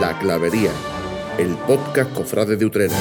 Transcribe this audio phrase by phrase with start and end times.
[0.00, 0.70] La Clavería,
[1.38, 2.94] el podcast Cofrade de Utrera.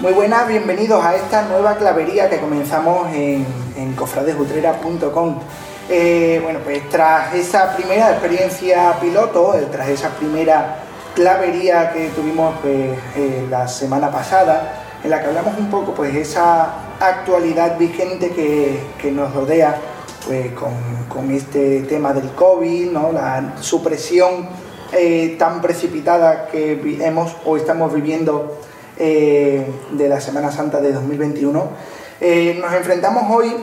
[0.00, 5.40] Muy buenas, bienvenidos a esta nueva clavería que comenzamos en, en cofradesutrera.com.
[5.88, 10.78] Eh, bueno, pues tras esa primera experiencia piloto, eh, tras esa primera
[11.14, 16.14] clavería que tuvimos pues, eh, la semana pasada, en la que hablamos un poco pues
[16.14, 19.76] esa actualidad vigente que, que nos rodea
[20.26, 20.72] pues, con,
[21.08, 23.12] con, este tema del COVID, ¿no?
[23.12, 24.48] la supresión
[25.38, 28.58] tan precipitada que hemos o estamos viviendo
[28.98, 31.68] eh, de la Semana Santa de 2021.
[32.18, 33.54] Eh, nos enfrentamos hoy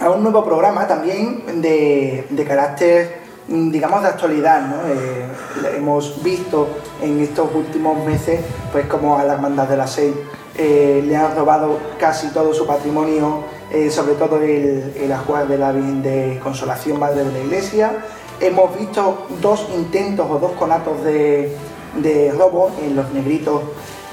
[0.00, 4.60] a un nuevo programa también de, de carácter, digamos, de actualidad.
[4.62, 4.76] ¿no?
[4.88, 6.68] Eh, hemos visto
[7.02, 8.40] en estos últimos meses
[8.72, 10.14] pues como a las mandas de la SEI
[10.58, 13.44] le han robado casi todo su patrimonio,
[13.90, 17.92] sobre todo el, el ajuar de la de Consolación Madre de la Iglesia.
[18.40, 21.56] Hemos visto dos intentos o dos conatos de,
[22.02, 23.62] de robo en los negritos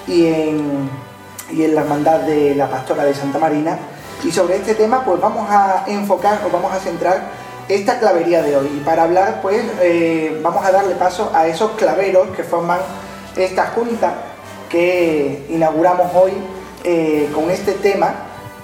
[0.07, 0.89] y en,
[1.51, 3.79] y en la hermandad de la pastora de Santa Marina.
[4.25, 7.29] Y sobre este tema pues vamos a enfocar o vamos a centrar
[7.69, 8.67] esta clavería de hoy.
[8.75, 12.79] Y para hablar pues eh, vamos a darle paso a esos claveros que forman
[13.35, 14.13] esta junta
[14.67, 16.31] que inauguramos hoy
[16.83, 18.15] eh, con este tema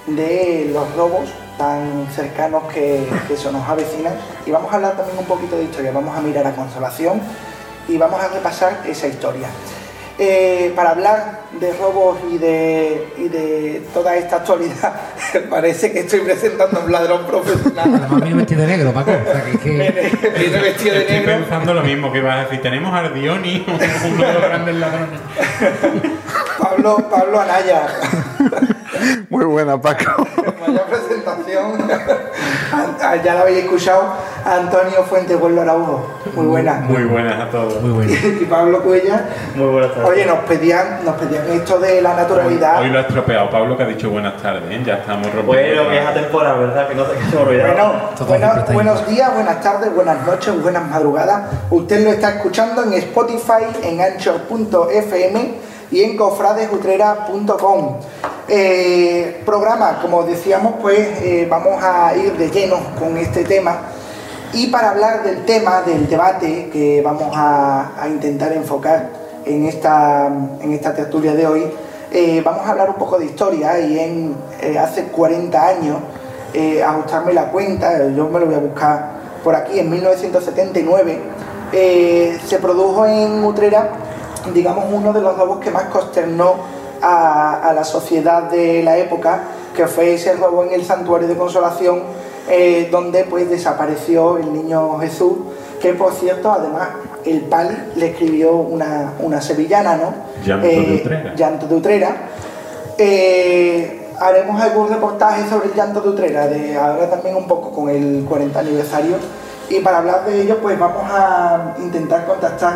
[0.08, 4.14] de los robos tan cercanos que, que se nos avecinan.
[4.44, 7.20] Y vamos a hablar también un poquito de historia, vamos a mirar a Consolación
[7.86, 9.46] y vamos a repasar esa historia.
[10.18, 14.92] Eh, para hablar de robos y de, y de toda esta actualidad,
[15.50, 17.88] parece que estoy presentando a un ladrón profesional.
[17.94, 19.10] Además viene vestido de negro, Paco.
[19.12, 19.70] O sea, que, que...
[19.70, 21.32] Viene, vestido de Estoy negro.
[21.38, 22.60] pensando lo mismo que ibas a decir.
[22.62, 25.20] Tenemos a Ardioni, uno de los grandes ladrones.
[26.58, 27.86] Pablo, Pablo Anaya.
[29.30, 30.26] Muy buena, Paco.
[30.60, 31.72] Vaya presentación.
[33.04, 34.14] Ah, ya la habéis escuchado.
[34.46, 36.08] Antonio Fuentes Vuelo Araujo.
[36.34, 36.74] Muy buena.
[36.88, 37.82] Muy buenas a todos.
[37.82, 38.12] Muy bueno.
[38.40, 39.24] Y Pablo Cuella.
[39.56, 40.08] Muy buenas tardes.
[40.08, 42.80] Oye, nos pedían, nos pedían esto de la naturalidad.
[42.80, 44.62] Hoy lo ha estropeado Pablo que ha dicho buenas tardes.
[44.70, 44.82] ¿eh?
[44.86, 45.44] Ya estamos rompiendo.
[45.84, 46.88] bueno, que es atemporal, ¿verdad?
[46.88, 47.36] Que no te se.
[47.36, 47.92] Bueno,
[48.26, 51.42] buena- buenos días, buenas tardes, buenas noches, buenas madrugadas.
[51.70, 55.54] Usted lo está escuchando en Spotify, en anchor.fm
[55.92, 57.96] y en cofradesutrera.com.
[58.48, 63.82] Eh, programa, como decíamos, pues eh, vamos a ir de lleno con este tema.
[64.52, 69.10] Y para hablar del tema, del debate que vamos a, intentar enfocar
[69.44, 70.26] en esta,
[70.60, 71.64] en esta tertulia de hoy,
[72.10, 74.36] eh, vamos a hablar un poco de historia y en
[74.78, 75.98] hace 40 años,
[76.86, 81.18] ajustarme la cuenta, yo me lo voy a buscar por aquí, en 1979,
[81.72, 83.88] eh, se produjo en Utrera,
[84.52, 86.54] digamos, uno de los robos que más consternó
[87.00, 89.42] a, a la sociedad de la época,
[89.74, 92.02] que fue ese robo en el santuario de consolación,
[92.48, 95.34] eh, donde pues desapareció el niño Jesús,
[95.80, 96.88] que por cierto, además,
[97.24, 100.14] el Pali le escribió una, una sevillana, ¿no?
[100.44, 101.34] Llanto de Utrera.
[101.34, 102.16] Llanto de Utrera.
[102.98, 107.88] Eh, haremos algún reportaje sobre el llanto de Utrera, de ahora también un poco con
[107.88, 109.16] el 40 aniversario.
[109.70, 112.74] Y para hablar de ello, pues vamos a intentar contactar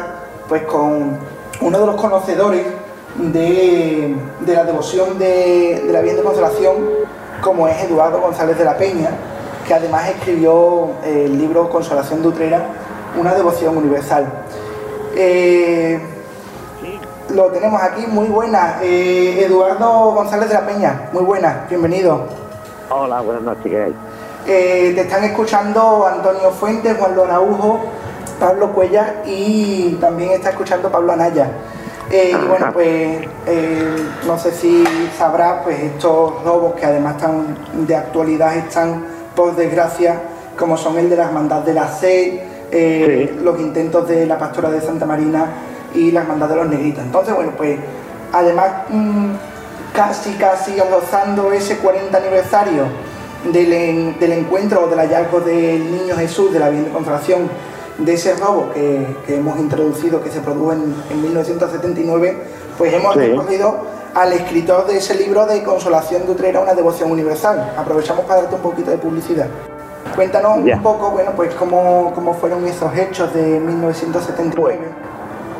[0.49, 1.19] pues, con
[1.61, 2.67] uno de los conocedores
[3.17, 6.75] de, de la devoción de, de la Virgen de Consolación,
[7.43, 9.11] como es Eduardo González de la Peña,
[9.67, 12.67] que además escribió el libro Consolación de Utrera,
[13.19, 14.27] una devoción universal.
[15.17, 15.99] Eh,
[17.31, 18.79] lo tenemos aquí, muy buena.
[18.83, 22.27] Eh, Eduardo González de la Peña, muy buena, bienvenido.
[22.91, 23.95] Hola, buenas noches, ¿qué hay?
[24.47, 27.81] Eh, te están escuchando Antonio Fuentes, Juan Araujo,
[28.39, 31.49] Pablo Cuellar y también está escuchando Pablo Anaya.
[32.11, 34.85] Eh, y bueno, pues eh, no sé si
[35.19, 39.05] sabrás, pues estos robos que además están de actualidad están,
[39.35, 40.21] por desgracia,
[40.59, 42.39] como son el de la Hermandad de la Sed,
[42.71, 43.41] eh, Sí.
[43.45, 45.47] los intentos de la Pastora de Santa Marina
[45.95, 47.03] y la Hermandad de los Negritos.
[47.05, 47.79] Entonces, bueno, pues
[48.33, 49.31] además mm,
[49.95, 52.85] casi, casi rozando ese 40 aniversario
[53.53, 57.49] del, en- del encuentro o del hallazgo del niño Jesús de la Virgen de Consolación,
[57.99, 62.37] de ese robo que, que hemos introducido, que se produjo en, en 1979,
[62.79, 63.21] pues hemos Sí.
[63.21, 63.77] recogido
[64.15, 67.73] al escritor de ese libro de Consolación de Utrera, una devoción universal.
[67.77, 69.47] Aprovechamos para darte un poquito de publicidad.
[70.15, 74.79] Cuéntanos un poco, bueno, pues cómo, cómo fueron esos hechos de 1979.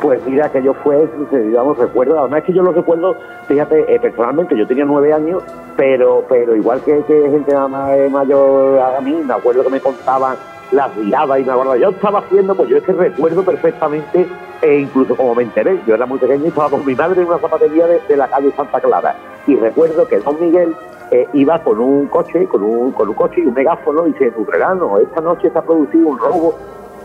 [0.01, 3.15] Pues mira, aquello fue, digamos, recuerdo, además es que yo lo recuerdo,
[3.47, 5.41] fíjate, eh, personalmente, yo tenía nueve años,
[5.75, 10.37] pero pero igual que, que gente más mayor a mí, me acuerdo que me contaban
[10.71, 14.27] las riadas y me acuerdo, yo estaba haciendo, pues yo es que recuerdo perfectamente,
[14.61, 17.27] e incluso como me enteré, yo era muy pequeño y estaba con mi madre en
[17.27, 19.15] una zapatería de, de la calle Santa Clara,
[19.45, 20.75] y recuerdo que Don Miguel
[21.11, 24.33] eh, iba con un coche, con un, con un coche y un megáfono y dice,
[24.35, 26.55] Utrerano, esta noche se ha producido un robo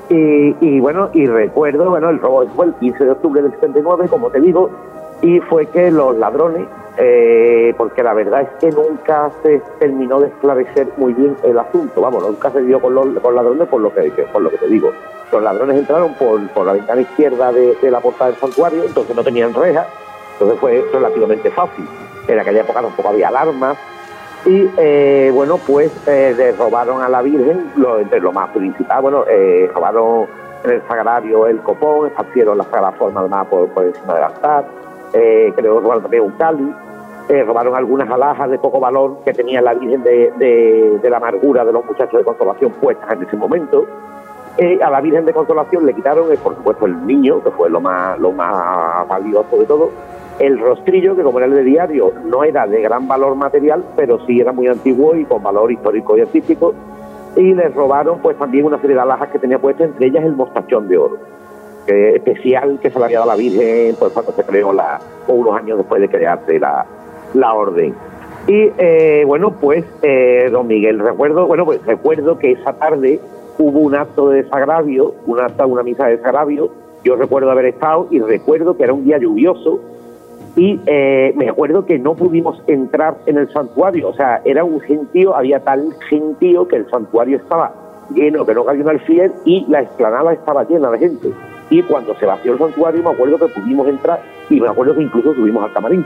[0.09, 4.09] y, y, bueno, y recuerdo, bueno, el robo fue el 15 de octubre del 79,
[4.09, 4.71] como te digo,
[5.23, 6.67] y fue que los ladrones,
[6.97, 12.01] eh, porque la verdad es que nunca se terminó de esclarecer muy bien el asunto,
[12.01, 14.91] vamos, nunca se dio con los ladrones por lo que, por lo que te digo.
[15.31, 19.17] Los ladrones entraron por, por la ventana izquierda de, de la puerta del santuario, entonces
[19.17, 19.87] no tenían rejas,
[20.35, 21.87] entonces fue relativamente fácil.
[22.29, 23.79] En aquella época tampoco había alarmas,
[24.45, 29.01] y eh, bueno, pues eh, le robaron a la Virgen, lo, entre lo más principal,
[29.01, 30.27] bueno, eh, robaron
[30.65, 34.65] en el sagrario el copón, esparcieron la sagrada forma más por, por encima del altar,
[35.13, 36.35] eh, creo robaron también un
[37.29, 41.19] eh, robaron algunas alhajas de poco valor que tenía la Virgen de, de, de la
[41.19, 43.87] amargura de los muchachos de consolación puestas en ese momento.
[44.59, 47.71] Eh, a la Virgen de Consolación le quitaron, eh, por supuesto, el niño, que fue
[47.71, 49.91] lo más, lo más valioso de todo,
[50.39, 54.19] el rostrillo, que como era el de diario, no era de gran valor material, pero
[54.27, 56.75] sí era muy antiguo y con valor histórico y artístico.
[57.37, 60.37] Y les robaron pues también una serie de alhajas que tenía puestas, entre ellas el
[60.37, 61.17] mostachón de oro,
[61.87, 65.01] que especial que se le había dado a la Virgen pues cuando se creó la,
[65.27, 67.95] o unos años después de crearse la, orden.
[68.47, 73.21] Y eh, bueno, pues eh, don Miguel, recuerdo, bueno, pues recuerdo que esa tarde
[73.59, 76.71] hubo un acto de desagravio, un acto, una misa de desagravio.
[77.05, 79.81] Yo recuerdo haber estado y recuerdo que era un día lluvioso
[80.55, 84.81] y eh, me acuerdo que no pudimos entrar en el santuario, o sea, era un
[84.81, 87.73] gentío, había tal gentío que el santuario estaba
[88.15, 91.33] lleno, que no cabía un alfiler y la explanada estaba llena de gente.
[91.73, 94.21] Y cuando se vació el santuario, me acuerdo que pudimos entrar
[94.51, 96.05] y me acuerdo que incluso subimos al camarín.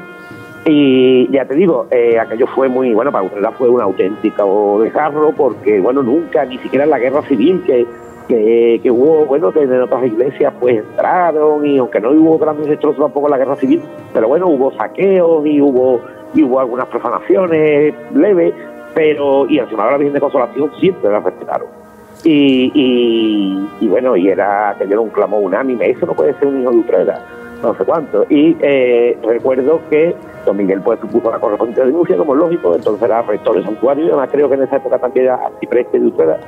[0.64, 5.32] Y ya te digo, eh, aquello fue muy, bueno, para Utrera fue un auténtico desgarro
[5.36, 7.84] porque, bueno, nunca, ni siquiera en la guerra civil que,
[8.28, 12.68] que, que hubo, bueno, que en otras iglesias pues entraron y aunque no hubo grandes
[12.68, 13.82] destrozos tampoco en la guerra civil,
[14.14, 16.00] pero bueno, hubo saqueos y hubo,
[16.32, 18.54] y hubo algunas profanaciones leves,
[18.94, 21.85] pero, y encima de la Virgen de Consolación siempre la respetaron.
[22.24, 26.48] Y, y, y bueno, y era que era un clamor unánime, eso no puede ser
[26.48, 27.20] un hijo de Utrera,
[27.62, 28.26] no sé cuánto.
[28.28, 30.14] Y eh, recuerdo que
[30.44, 34.06] don Miguel pues supuso la correspondiente denuncia, como es lógico, entonces era rector del santuario,
[34.06, 36.38] y además creo que en esa época también era arcipreste de Utrera.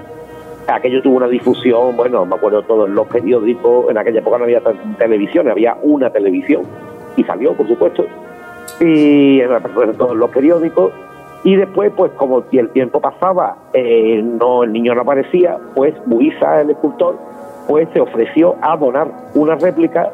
[0.66, 4.60] Aquello tuvo una difusión, bueno, me acuerdo todos los periódicos, en aquella época no había
[4.98, 6.62] televisión, había una televisión,
[7.16, 8.06] y salió, por supuesto,
[8.80, 9.50] y en
[9.96, 10.92] todos los periódicos,
[11.44, 16.60] y después, pues como el tiempo pasaba, eh, no el niño no aparecía, pues Buiza,
[16.60, 17.16] el escultor,
[17.68, 20.10] pues se ofreció a donar una réplica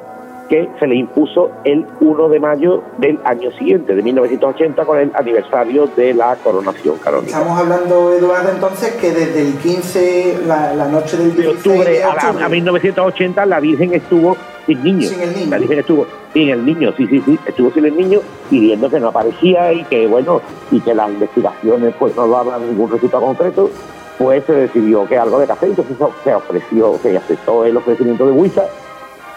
[0.48, 5.10] que se le impuso el 1 de mayo del año siguiente, de 1980, con el
[5.14, 7.38] aniversario de la coronación canónica.
[7.38, 11.90] Estamos hablando, Eduardo, entonces, que desde el 15, la, la noche del 16 de octubre,
[11.90, 12.42] de octubre.
[12.42, 15.08] A, a, 1980 la Virgen estuvo sin niño.
[15.08, 15.50] Sin el niño.
[15.50, 18.20] La Virgen estuvo sin el niño, sí, sí, sí, estuvo sin el niño
[18.50, 20.40] y viendo que no aparecía y que, bueno,
[20.70, 23.70] y que las investigaciones pues no daban ningún resultado concreto,
[24.18, 28.32] pues se decidió que algo de café, entonces se ofreció, se aceptó el ofrecimiento de
[28.32, 28.64] Huiza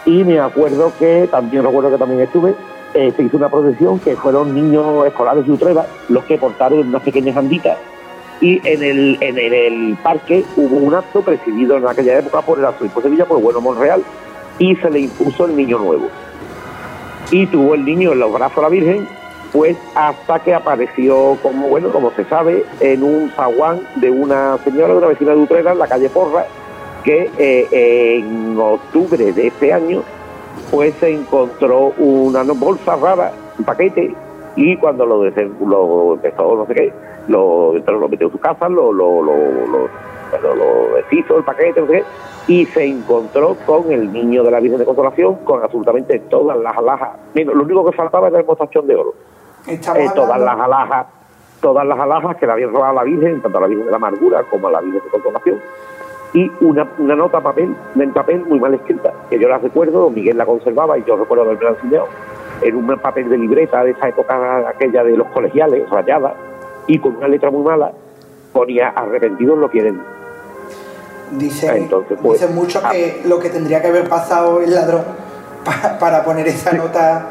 [0.06, 2.54] y me acuerdo que, también recuerdo que también estuve,
[2.94, 7.02] eh, se hizo una procesión que fueron niños escolares de Utrera los que portaron unas
[7.02, 7.76] pequeñas anditas
[8.40, 12.58] y en el, en el, el, parque hubo un acto presidido en aquella época por
[12.58, 14.02] el arzobispo de Sevilla, por Bueno Monreal,
[14.58, 16.08] y se le impuso el niño nuevo.
[17.30, 19.06] Y tuvo el niño en los brazos a la Virgen,
[19.52, 24.88] pues hasta que apareció, como bueno, como se sabe, en un zaguán de una señora
[24.88, 26.46] de una vecina de Utrera, en la calle Porra,
[27.04, 30.02] que eh, en octubre de este año
[30.70, 34.14] pues se encontró una bolsa rara, un paquete,
[34.56, 36.92] y cuando lo, lo empezó, no sé qué,
[37.28, 39.34] lo, lo metió en su casa, lo, lo, lo,
[39.66, 39.88] lo,
[40.42, 42.04] lo, lo deshizo el paquete, no sé qué,
[42.52, 46.76] y se encontró con el niño de la Virgen de Consolación, con absolutamente todas las
[46.76, 47.10] alhajas.
[47.34, 49.14] Mira, lo único que faltaba era el mostachón de oro.
[49.66, 49.78] Eh,
[50.14, 51.06] todas las alhajas,
[51.60, 53.90] todas las alhajas que le habían robado a la Virgen, tanto a la Virgen de
[53.90, 55.60] la Amargura como a la Virgen de Consolación
[56.34, 60.36] y una, una nota papel, en papel muy mal escrita, que yo la recuerdo, Miguel
[60.36, 62.06] la conservaba y yo recuerdo haberme enseñado,
[62.60, 66.34] en un papel de libreta de esa época aquella de los colegiales, rayada,
[66.86, 67.92] y con una letra muy mala,
[68.52, 70.00] ponía arrepentidos lo quieren.
[71.32, 75.02] Dice, Entonces, pues, dice mucho que lo que tendría que haber pasado el ladrón
[75.64, 77.26] pa, para poner esa nota.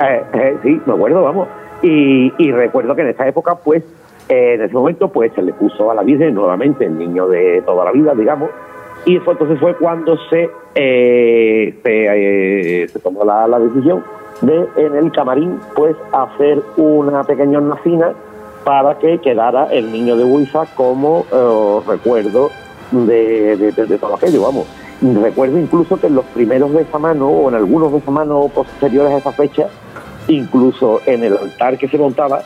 [0.00, 1.48] Eh, eh, sí, me acuerdo, vamos.
[1.82, 3.82] Y, y recuerdo que en esa época, pues,
[4.28, 7.62] eh, en ese momento, pues se le puso a la Virgen nuevamente el niño de
[7.64, 8.50] toda la vida, digamos,
[9.06, 14.04] Y fue, entonces fue cuando se, eh, se, eh, se tomó la, la decisión
[14.40, 18.12] de en el camarín pues hacer una pequeña hornacina
[18.64, 22.50] para que quedara el niño de Huiza como eh, recuerdo
[22.90, 24.66] de, de- de- de todo aquello, vamos.
[25.00, 29.68] Recuerdo incluso que en los primeros besamanos o en algunos besamanos posteriores a esa fecha,
[30.26, 32.42] incluso en el altar que se montaba,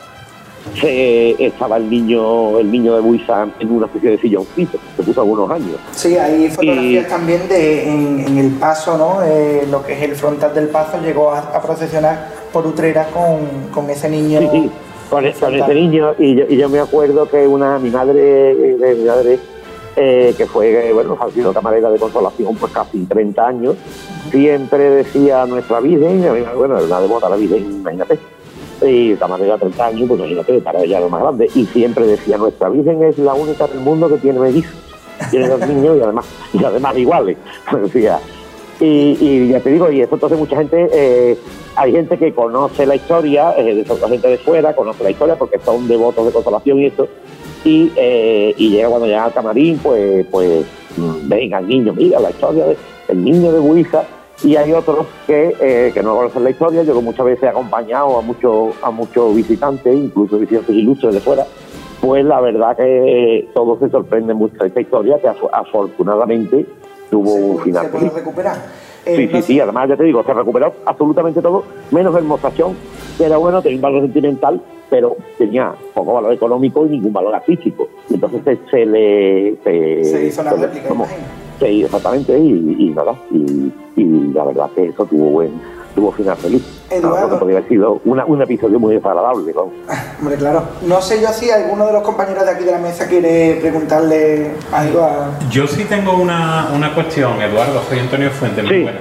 [0.79, 5.21] se, estaba el niño el niño de Buiza en una especie de silloncito, se puso
[5.21, 5.75] algunos años.
[5.91, 9.23] Sí, hay fotografías Y- también de en, en el paso, ¿no?
[9.25, 13.69] Eh, lo que es el frontal del paso llegó a, a procesionar por Utrera con,
[13.73, 14.39] con ese niño.
[14.39, 14.71] Sí, sí,
[15.09, 15.61] con, con frontal.
[15.71, 16.13] ese niño.
[16.17, 19.39] Y yo, y yo me acuerdo que una mi madre, eh, mi madre
[19.95, 23.75] eh, que fue, eh, bueno, ha sido camarera de consolación por casi 30 años,
[24.31, 26.21] siempre decía nuestra Virgen,
[26.57, 28.19] bueno, una devota la Virgen, imagínate,
[28.81, 32.37] y camarera de 30 años, pues imagínate, para ella lo más grande, y siempre decía,
[32.37, 34.75] nuestra Virgen es la única del mundo que tiene mellizos,
[35.29, 37.37] tiene dos niños y además, y además iguales,
[37.83, 38.19] decía.
[38.79, 41.37] Y, ya te digo, y eso entonces mucha gente, eh,
[41.75, 45.87] hay gente que conoce la historia, eh, gente de fuera, conoce la historia porque son
[45.87, 47.07] devotos de consolación y esto,
[47.63, 50.65] y, eh, y llega cuando llega al camarín, pues, pues
[51.23, 52.65] venga el niño, mira la historia
[53.07, 54.03] del niño de Buiza,
[54.43, 57.47] y hay otros que, eh, que no conocen la historia, yo que muchas veces he
[57.47, 61.45] acompañado a muchos a muchos visitantes, incluso visitantes ilustres de fuera,
[62.01, 66.65] pues la verdad que eh, todos se sorprenden mucho de esta historia, que afo- afortunadamente
[67.09, 68.15] tuvo un final se puede feliz.
[68.17, 68.57] recuperar.
[69.05, 72.23] Eh, Sí, no sí, sí, además ya te digo, se recuperó absolutamente todo, menos el
[72.23, 72.73] mostachón,
[73.17, 74.61] que era bueno, tenía un valor sentimental,
[74.93, 77.89] pero tenía poco valor económico y ningún valor artístico.
[78.11, 79.55] Entonces se, se le...
[79.63, 84.03] Se, Se hizo la se le- exactamente, y, y nada, y, y
[84.35, 85.49] la verdad que eso tuvo buen
[85.95, 86.61] tuvo final feliz.
[86.91, 87.39] Eduardo.
[87.39, 89.71] Podría haber sido una, un episodio muy desagradable, ¿no?
[90.19, 90.61] Hombre, claro.
[90.87, 94.51] No sé yo si alguno de los compañeros de aquí de la mesa quiere preguntarle
[94.71, 95.31] algo a...
[95.49, 98.81] Yo sí tengo una, una cuestión, Eduardo, soy Antonio Fuente, muy Sí.
[98.83, 98.99] buena.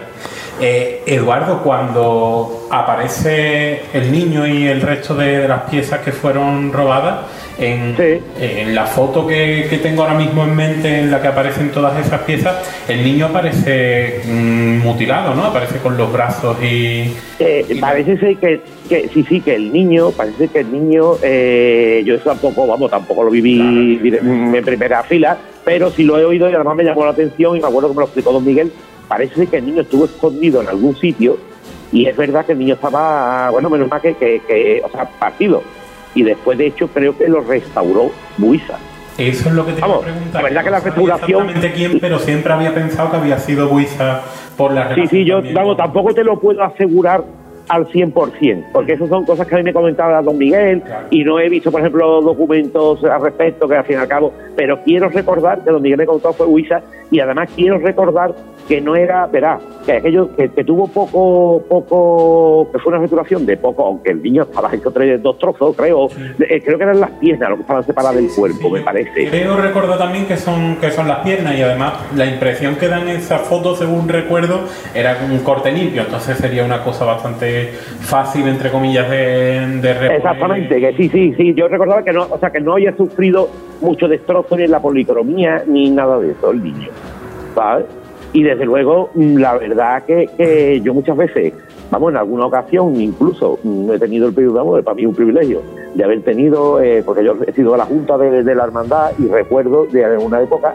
[0.61, 6.73] Eh, Eduardo, cuando aparece el niño y el resto de, de las piezas que fueron
[6.73, 7.21] robadas,
[7.59, 8.21] en, Sí.
[8.40, 11.99] en la foto que, que tengo ahora mismo en mente, en la que aparecen todas
[12.04, 12.56] esas piezas,
[12.88, 15.44] el niño aparece mm, mutilado, ¿no?
[15.44, 17.12] Aparece con los brazos y...
[17.38, 21.12] Eh, y- parece ser que, que sí, sí, que el niño, parece que el niño,
[21.23, 26.18] eh, yo eso tampoco, vamos, tampoco lo viví mm, en primera fila, pero sí lo
[26.18, 28.32] he oído y además me llamó la atención y me acuerdo que me lo explicó
[28.32, 28.73] don Miguel,
[29.09, 31.37] parece que el niño estuvo escondido en algún sitio
[31.92, 35.04] y es verdad que el niño estaba, bueno, menos mal que, que, que, o sea,
[35.18, 35.62] partido.
[36.14, 38.78] Y después, de hecho, creo que lo restauró Buiza.
[39.18, 40.42] Eso es lo que te Vamos, iba a preguntar.
[40.42, 44.23] la verdad que la restauración- Exactamente quién, pero siempre había pensado que había sido Buiza
[44.56, 47.23] por la Sí, sí, yo vamos, tampoco te lo puedo asegurar
[47.68, 51.06] al 100%, porque esas son cosas que a mí me comentaba don Miguel Claro.
[51.11, 54.32] y no he visto, por ejemplo, documentos al respecto, que al fin y al cabo,
[54.56, 56.80] pero quiero recordar que don Miguel me contó fue Huiza
[57.12, 58.35] y además quiero recordar
[58.66, 63.45] que no era, verá, que aquello que, que tuvo poco, poco, que fue una restauración
[63.45, 67.00] de poco, aunque el niño estaba hecho tres, dos trozos, creo, eh, creo que eran
[67.00, 69.28] las piernas lo que estaban separadas del cuerpo, me parece.
[69.28, 73.09] Creo recordar también que son, que son las piernas y además la impresión que dan
[73.09, 74.61] esas fotos, según recuerdo,
[74.95, 80.16] era un corte limpio, entonces sería una cosa bastante fácil, entre comillas, de, de reponer.
[80.16, 81.54] Exactamente, que sí, sí, sí.
[81.54, 83.50] Yo recordaba que no, o sea, que no había sufrido
[83.81, 86.88] mucho destrozo ni en la policromía ni nada de eso el niño,
[88.32, 91.52] Y desde luego, mm, la verdad que, yo muchas veces,
[91.90, 95.61] vamos, en alguna ocasión incluso mm, he tenido el privilegio, vamos, para mí un privilegio
[95.94, 99.26] de haber tenido, eh, porque yo he sido de la Junta de, la Hermandad y
[99.26, 100.75] recuerdo de una época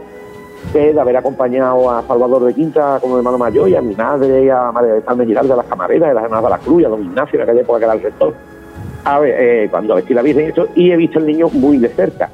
[0.72, 4.46] que de haber acompañado a Salvador de Quinta como hermano mayor y a mi madre
[4.46, 6.86] y a María del Carmen Giralda de las camareras, de las hermanas de la Cruz,
[6.86, 8.34] a don Ignacio en aquella época que era el rector,
[9.04, 11.78] a ver, eh, cuando vestí la Virgen y eso, y he visto al niño muy
[11.78, 12.30] de cerca,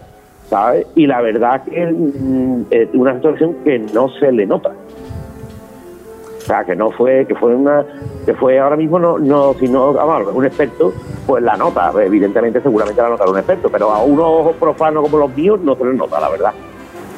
[0.54, 0.86] ¿sabes?
[0.94, 4.70] Y la verdad que mm, es una situación que no se le nota.
[4.70, 7.84] O sea, que no fue, que fue una,
[8.24, 10.94] que fue ahora mismo no, no, si no, vamos, un experto,
[11.26, 15.18] pues la nota, evidentemente seguramente la nota un experto, pero a un ojo profano como
[15.18, 16.54] los míos no se le nota, la verdad.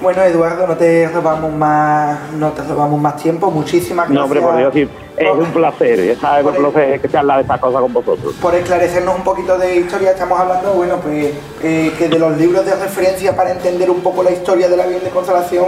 [0.01, 3.49] Bueno, Eduardo, no te robamos más, no te robamos más tiempo.
[3.49, 4.15] Muchísimas gracias.
[4.15, 6.17] No, hombre, por Dios, sí, es un placer.
[6.19, 6.45] ¿sabes?
[6.45, 8.35] Un placer que charlar de estas cosas con vosotros.
[8.41, 11.33] por esclarecernos un poquito de historia, estamos hablando, bueno, pues
[11.63, 14.85] eh, que de los libros de referencia para entender un poco la historia de la
[14.85, 15.67] Virgen de Consolación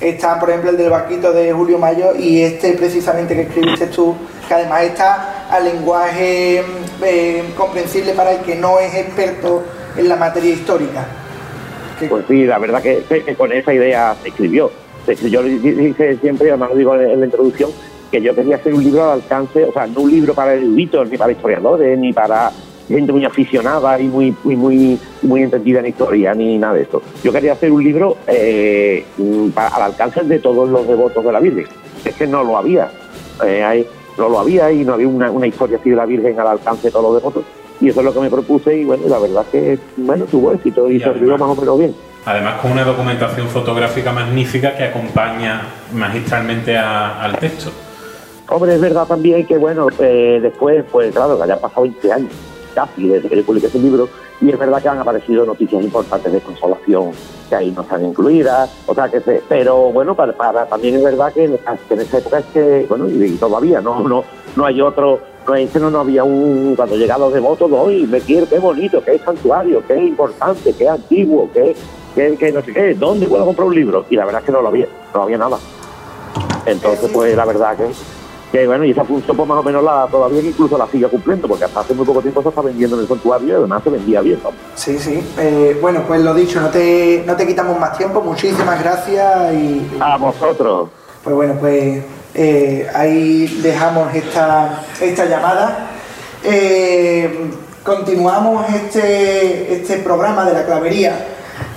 [0.00, 4.14] están, por ejemplo, el del Vaquito de Julio Mayo y este precisamente que escribiste tú,
[4.48, 6.64] que además está al lenguaje
[7.02, 9.62] eh, comprensible para el que no es experto
[9.96, 11.06] en la materia histórica.
[12.06, 13.02] Pues sí, la verdad que,
[13.36, 14.70] con esa idea se escribió.
[15.30, 17.70] Yo di- dije siempre, además lo digo en, la introducción,
[18.10, 21.08] que yo quería hacer un libro al alcance, o sea, no un libro para eruditos,
[21.10, 22.50] ni para historiadores, ni para
[22.88, 27.02] gente muy aficionada y muy, muy, muy, entendida en historia ni nada de esto.
[27.22, 31.40] Yo quería hacer un libro eh, mm, al alcance de todos los devotos de la
[31.40, 31.66] Virgen.
[32.04, 32.90] Es que no lo había.
[33.44, 33.86] Eh,
[34.16, 36.88] no lo había y no había una, una historia así de la Virgen al alcance
[36.88, 37.44] de todos los devotos.
[37.80, 40.90] Y eso es lo que me propuse y bueno, la verdad que bueno, tuvo éxito
[40.90, 41.94] y Y se además- más o menos bien.
[42.24, 45.62] Además con una documentación fotográfica magnífica que acompaña
[45.94, 47.70] magistralmente a- al texto.
[48.50, 52.32] Hombre, es verdad también que, bueno, eh, después, pues claro, que hayan pasado 20 años
[52.74, 54.08] casi desde que yo publiqué ese libro,
[54.40, 57.10] y es verdad que han aparecido noticias importantes de consolación
[57.48, 61.02] que ahí no están incluidas, o sea que se, pero bueno, para, para- también es
[61.02, 61.58] verdad que, en-
[61.88, 64.22] que en esa época es que, bueno, y, y todavía no, no,
[64.54, 65.18] no hay otro,
[65.48, 68.58] no hay, que no, no había un, cuando llega los devotos, hoy me quiero, qué
[68.58, 71.74] bonito, qué santuario, qué importante, qué antiguo, qué,
[72.14, 74.04] qué, qué no sé qué, ¿dónde puedo comprar un libro?
[74.10, 75.58] Y la verdad es que no lo había, no había nada.
[76.66, 77.86] Entonces, pues la verdad que,
[78.52, 81.48] que bueno, y esa función pues más o menos la todavía incluso la sigue cumpliendo,
[81.48, 83.90] porque hasta hace muy poco tiempo se está vendiendo en el santuario y además se
[83.90, 84.38] vendía bien.
[84.44, 84.50] ¿no?
[84.74, 85.18] Sí, sí.
[85.38, 88.20] Eh, bueno, pues lo dicho, no te, no te quitamos más tiempo.
[88.20, 90.90] Muchísimas gracias y A vosotros.
[91.24, 92.04] pues bueno, pues
[92.38, 95.88] eh, ahí dejamos esta, esta llamada.
[96.44, 97.50] Eh,
[97.82, 101.12] continuamos este, este programa de la clavería.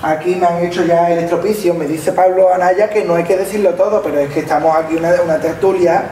[0.04, 1.74] Aquí me han hecho ya el estropicio.
[1.74, 4.96] Me dice Pablo Anaya que no hay que decirlo todo, pero es que estamos aquí
[4.96, 6.04] una, una tertulia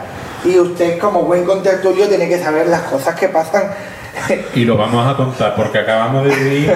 [0.44, 3.64] y usted como buen contertulio tiene que saber las cosas que pasan
[4.54, 6.72] Y lo vamos a contar porque acabamos de vivir,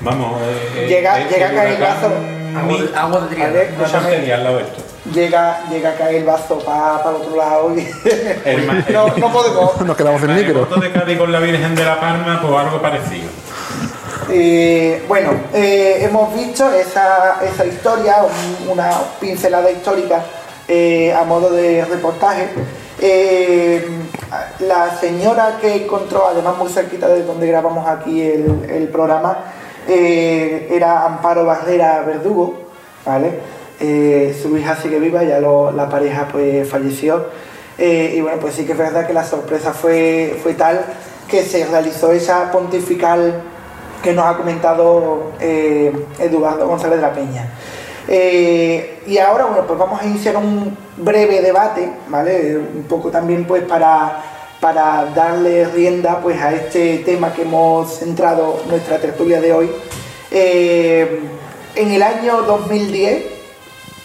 [0.00, 0.40] vamos,
[0.76, 2.10] eh, Llega- eh, llega a caer el vaso.
[2.96, 3.34] Agua de,
[4.46, 4.60] agua
[5.12, 7.86] llega, llega a caer el vaso para el otro lado y
[8.44, 9.80] El ma- no, no podemos.
[9.86, 10.60] Nos quedamos sin El micro.
[10.62, 13.28] maremoto de Cádiz con la Virgen de la Palma, pues algo parecido.
[14.30, 20.24] Eh, bueno, eh, hemos visto esa, esa historia, un- una pincelada histórica
[20.66, 22.48] eh, a modo de reportaje.
[23.00, 23.86] Eh,
[24.60, 29.38] la señora que encontró, además muy cerquita de donde grabamos aquí el, el programa,
[29.86, 32.62] eh, era Amparo Barrera Verdugo,
[33.04, 33.38] ¿vale?
[33.80, 37.26] Eh, su hija sigue viva, ya la pareja pues falleció.
[37.78, 40.84] Eh, y bueno, pues sí que es verdad que la sorpresa fue, fue tal
[41.28, 43.42] que se realizó esa pontifical
[44.02, 47.50] que nos ha comentado eh, Eduardo González de la Peña.
[49.06, 52.58] Y ahora, bueno, pues vamos a iniciar un breve debate, ¿vale?
[52.58, 54.22] Un poco también pues para,
[54.60, 59.70] para darle rienda pues a este tema que hemos centrado nuestra tertulia de hoy.
[60.30, 63.33] En el año 2010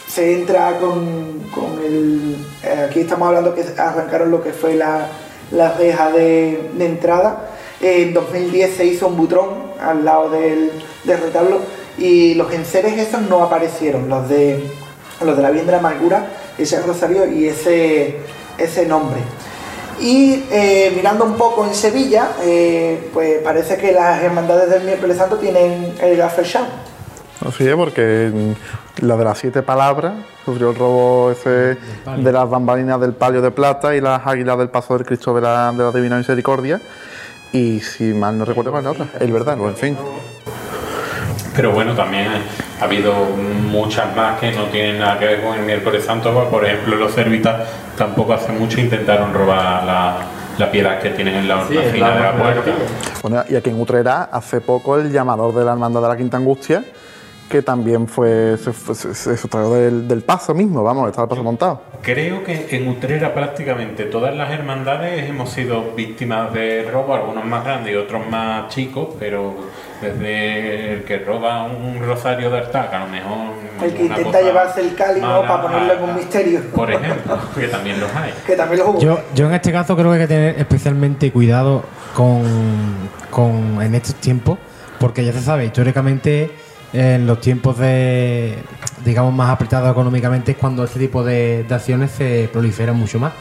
[0.10, 2.36] se entra con, con el...
[2.64, 5.08] eh, aquí estamos hablando que arrancaron lo que fue la,
[5.52, 7.50] la reja de, entrada.
[7.80, 10.72] En 2010 se hizo un butrón al lado del,
[11.06, 11.60] del retablo
[11.98, 14.64] y los enseres esos no aparecieron, los de,
[15.24, 18.18] los de la Amargura, ese rosario y ese,
[18.58, 19.20] ese nombre.
[20.02, 25.18] Y eh, mirando un poco en Sevilla, eh, pues parece que las hermandades del miércoles
[25.18, 26.46] santo tienen el gaffer
[27.48, 28.32] Así es, porque
[29.02, 31.78] la de las siete palabras sufrió el robo ese
[32.18, 35.42] de las bambalinas del palio de plata y las águilas del paso del Cristo de
[35.42, 36.82] la, de la Divina Misericordia.
[37.54, 39.98] Y si mal no recuerdo cuál es la otra, el verdad, en fin.
[41.56, 42.28] Pero bueno, también
[42.80, 43.14] ha habido
[43.72, 46.34] muchas más que no tienen nada que ver con el miércoles santo.
[46.34, 50.18] pues, Por ejemplo, los servitas tampoco hace mucho intentaron robar la,
[50.58, 52.72] la piedra que tienen en la Sí, hornacina de la puerta.
[53.24, 56.38] Bueno, y aquí en Utrera, hace poco, el llamador de la Hermandad de la Quinta
[56.38, 56.84] Angustia,
[57.50, 61.82] que también fue, se, del, del paso mismo, vamos, estaba el paso montado.
[62.02, 67.66] Creo que en Utrera prácticamente todas las hermandades hemos sido víctimas de robo, algunos más
[67.66, 69.56] grandes y otros más chicos, pero
[70.02, 73.38] desde el que roba un rosario de Artaca, a lo mejor...
[73.84, 76.62] El que intenta llevarse el cáliz, para ponerlo en un a- misterio.
[76.74, 78.34] Por ejemplo, que también los hay.
[78.46, 79.00] Que también los hubo.
[79.00, 81.84] Yo, yo en este caso creo que hay que tener especialmente cuidado
[82.16, 82.44] con,
[83.30, 84.58] con en estos tiempos,
[85.00, 86.52] porque ya se sabe, históricamente
[86.94, 88.58] en los tiempos de,
[89.06, 93.34] digamos, más apretados económicamente es cuando este tipo de, acciones se proliferan mucho más.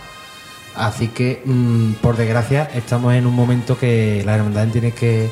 [0.75, 5.31] Así que, mm, por desgracia, estamos en un momento que las hermandades tienen que,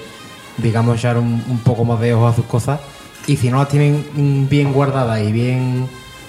[0.58, 2.80] digamos, echar un, un poco más de ojo a sus cosas.
[3.26, 5.88] Y si no las tienen mm, bien guardadas y bien,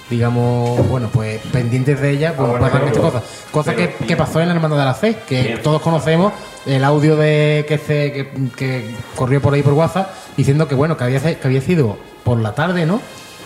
[0.10, 3.24] digamos, bueno, pues pendientes de ellas, pues pasan pero- estas cosas.
[3.52, 5.62] Cosa que, pasó en la Hermandad de la Fe, que Bien.
[5.62, 6.34] todos conocemos
[6.66, 10.96] el audio de que, se, que, que corrió por ahí por WhatsApp diciendo que, bueno,
[10.98, 13.00] que había, que había sido por la tarde, ¿no?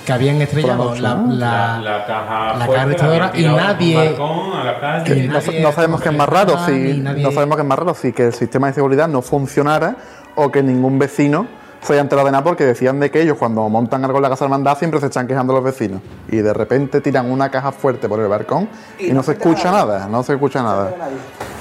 [0.05, 5.23] Que habían estrellado la, la- La, la caja la fuerte, caja y nadie- calle.
[5.23, 7.67] Y No, nadie no sabemos qué es más raro, si, nadie- no sabemos qué es
[7.67, 9.95] más raro, si que el sistema de seguridad no funcionara
[10.35, 11.45] o que ningún vecino
[11.81, 14.45] se haya enterado de porque decían de que ellos cuando montan algo en la casa
[14.45, 18.19] hermandad siempre se están quejando los vecinos y de repente tiran una caja fuerte por
[18.19, 20.93] el balcón y, no, se escucha nada, no se escucha nada.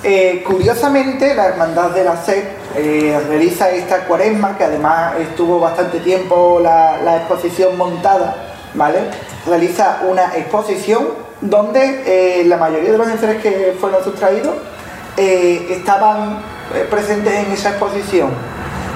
[0.02, 2.44] Eh, curiosamente, la Hermandad de la SED
[2.76, 8.34] eh, realiza esta cuaresma, que además estuvo bastante tiempo la, la exposición montada,
[8.74, 8.98] ¿vale?
[9.46, 11.08] Realiza una exposición
[11.42, 14.54] donde eh, la mayoría de los enseres que fueron sustraídos
[15.16, 16.38] estaban
[16.88, 18.30] presentes en esa exposición.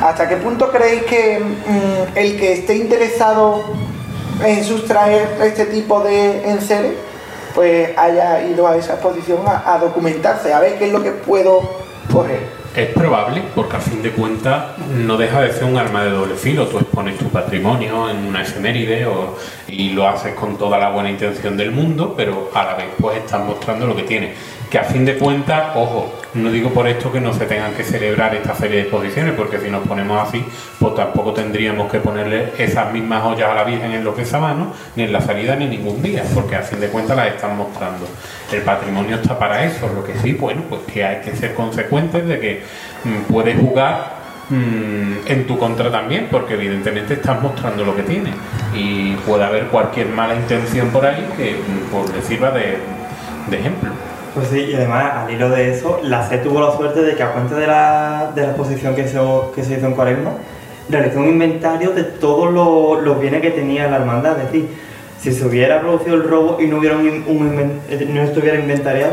[0.05, 3.65] ¿Hasta qué punto creéis que mm, el que esté interesado
[4.45, 6.93] en sustraer este tipo de enseres,
[7.55, 11.63] pues haya ido a esa exposición a, documentarse, a ver qué es lo que puedo
[12.13, 12.41] coger?
[12.77, 16.35] Es probable, porque a fin de cuentas no deja de ser un arma de doble
[16.35, 16.67] filo.
[16.67, 19.07] Tú expones tu patrimonio en una efeméride
[19.69, 23.17] y lo haces con toda la buena intención del mundo, pero a la vez pues
[23.17, 24.37] estás mostrando lo que tienes.
[24.69, 27.85] Que a fin de cuentas, ojo, no digo por esto que no se tengan que
[27.85, 30.45] celebrar esta serie de exposiciones, porque si nos ponemos así,
[30.79, 35.05] pues tampoco tendríamos que ponerle esas mismas ollas a la Virgen en los besamanos, ni
[35.05, 38.07] en la salida ni ningún día, porque a fin de cuentas las están mostrando.
[38.53, 42.27] El patrimonio está para eso, lo que sí, bueno, pues que hay que ser consecuentes
[42.27, 42.63] de que
[43.05, 44.15] mm, puedes jugar
[44.51, 48.35] mm, en tu contra también, porque evidentemente estás mostrando lo que tienes
[48.75, 51.57] y puede haber cualquier mala intención por ahí que
[51.93, 52.79] pues, le sirva de
[53.53, 53.91] ejemplo.
[54.35, 57.23] Pues sí, y además, al hilo de eso, la C tuvo la suerte de que
[57.23, 59.21] a cuenta de la, de la exposición que se,
[59.55, 60.33] que se hizo en Cuaresma,
[60.89, 64.37] realizó un inventario de todos los, los bienes que tenía la hermandad.
[64.41, 64.69] Es decir,
[65.21, 69.13] si se hubiera producido el robo y no, hubiera un, un eh, no estuviera inventariado,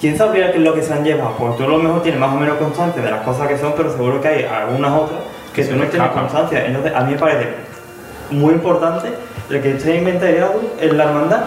[0.00, 1.36] ¿quién sabría qué es lo que se han llevado?
[1.38, 3.74] Pues tú a lo mejor tienes más o menos constancia de las cosas que son,
[3.76, 5.20] pero seguro que hay algunas otras
[5.54, 6.66] que tú no tienes constancia.
[6.66, 7.48] Entonces, a mí me parece
[8.32, 9.08] muy importante
[9.48, 11.44] el que esté inventariado en la hermandad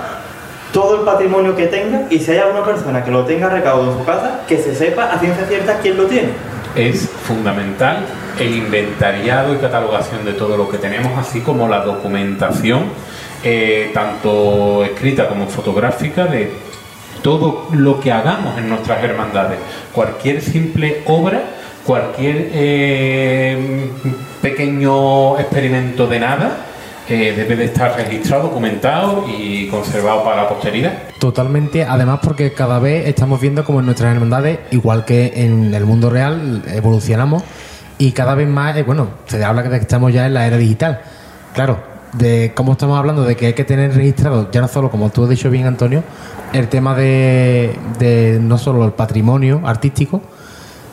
[0.75, 3.97] todo el patrimonio que tenga y si hay alguna persona que lo tenga recaudo en
[3.97, 6.27] su casa, que se sepa a ciencia cierta quién lo tiene.
[6.75, 8.05] es fundamental
[8.37, 12.87] el inventariado y catalogación de todo lo que tenemos, así como la documentación,
[13.41, 16.51] eh, tanto escrita como fotográfica, de
[17.21, 19.59] todo lo que hagamos en nuestras hermandades.
[19.93, 21.41] Cualquier simple obra,
[21.85, 23.89] cualquier eh,
[24.41, 26.57] pequeño experimento de nada,
[27.07, 31.03] eh, debe de estar registrado, documentado y conservado para la posteridad.
[31.19, 35.85] Totalmente, además porque cada vez estamos viendo como en nuestras hermandades, igual que en el
[35.85, 37.43] mundo real, evolucionamos
[37.97, 41.01] y cada vez más, eh, bueno, se habla que estamos ya en la era digital.
[41.53, 41.77] Claro,
[42.13, 45.23] de cómo estamos hablando de que hay que tener registrado, ya no solo, como tú
[45.23, 46.03] has dicho bien, Antonio,
[46.53, 50.21] el tema de, de no solo el patrimonio artístico,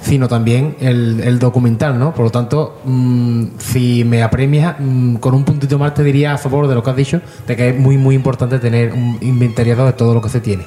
[0.03, 2.13] sino también el, el documental, ¿no?
[2.13, 6.39] Por lo tanto, mm, si me apremias, mm, con un puntito más te diría a
[6.39, 9.87] favor de lo que has dicho, de que es muy, muy importante tener un inventariado
[9.87, 10.67] de todo lo que se tiene.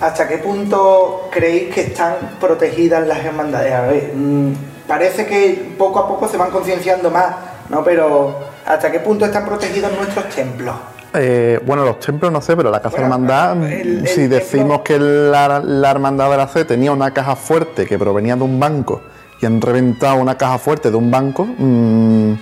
[0.00, 3.72] ¿Hasta qué punto creéis que están protegidas las hermandades?
[3.72, 4.52] A ver, mm,
[4.86, 7.34] parece que poco a poco se van concienciando más,
[7.70, 7.82] ¿no?
[7.82, 10.74] Pero ¿hasta qué punto están protegidos nuestros templos?
[11.14, 14.82] Eh, bueno, los templos no sé, pero la Casa Bueno, Hermandad, el- el si decimos
[14.82, 18.42] templo- que la, la Hermandad de la C tenía una caja fuerte que provenía de
[18.44, 19.02] un banco
[19.40, 22.32] y han reventado una caja fuerte de un banco, mm,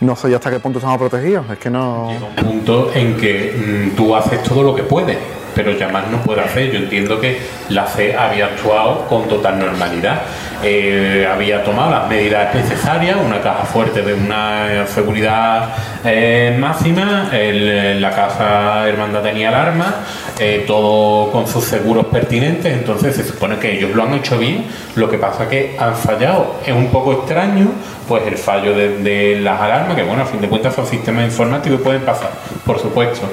[0.00, 1.48] no sé yo hasta qué punto estamos protegidos.
[1.50, 2.08] Es que no.
[2.10, 5.16] Llega un punto en que mm, tú haces todo lo que puedes,
[5.56, 6.70] pero ya más no puede hacer.
[6.70, 7.40] Yo entiendo que
[7.70, 10.20] la C había actuado con total normalidad.
[10.62, 15.68] Eh, había tomado las medidas necesarias, una caja fuerte de una seguridad
[16.04, 19.94] eh, máxima, la casa hermandad tenía alarma,
[20.38, 24.66] eh, todo con sus seguros pertinentes, entonces se supone que ellos lo han hecho bien,
[24.94, 26.56] lo que pasa que han fallado.
[26.64, 27.68] Es un poco extraño,
[28.08, 31.24] pues el fallo de, de las alarmas, que bueno, a fin de cuentas son sistemas
[31.24, 32.30] informáticos y pueden pasar,
[32.64, 33.26] por supuesto.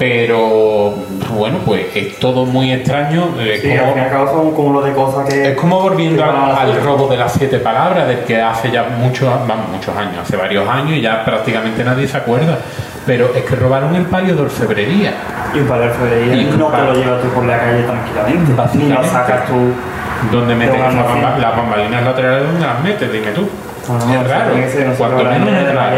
[0.00, 0.94] Pero
[1.36, 3.34] bueno, pues es todo muy extraño.
[3.38, 5.50] eh, Sí, como- al cabo son un cúmulo de cosas que...
[5.50, 9.68] es como volviendo al, robo de las siete palabras, del que hace ya muchos, vamos,
[9.70, 12.56] muchos años, hace varios años y ya prácticamente nadie se acuerda.
[13.04, 15.12] Pero es que robaron el palio de orfebrería.
[15.54, 18.78] Y un par de un no te lo llevas tú por la calle tranquilamente.
[18.78, 19.74] Ni lo sacas tú...
[20.32, 21.22] Donde metes almacén.
[21.22, 23.12] bamba- las bambalinas laterales, ¿dónde las metes?
[23.12, 23.46] Dime tú.
[23.86, 24.54] No, no, es raro.
[24.54, 25.90] la menos es la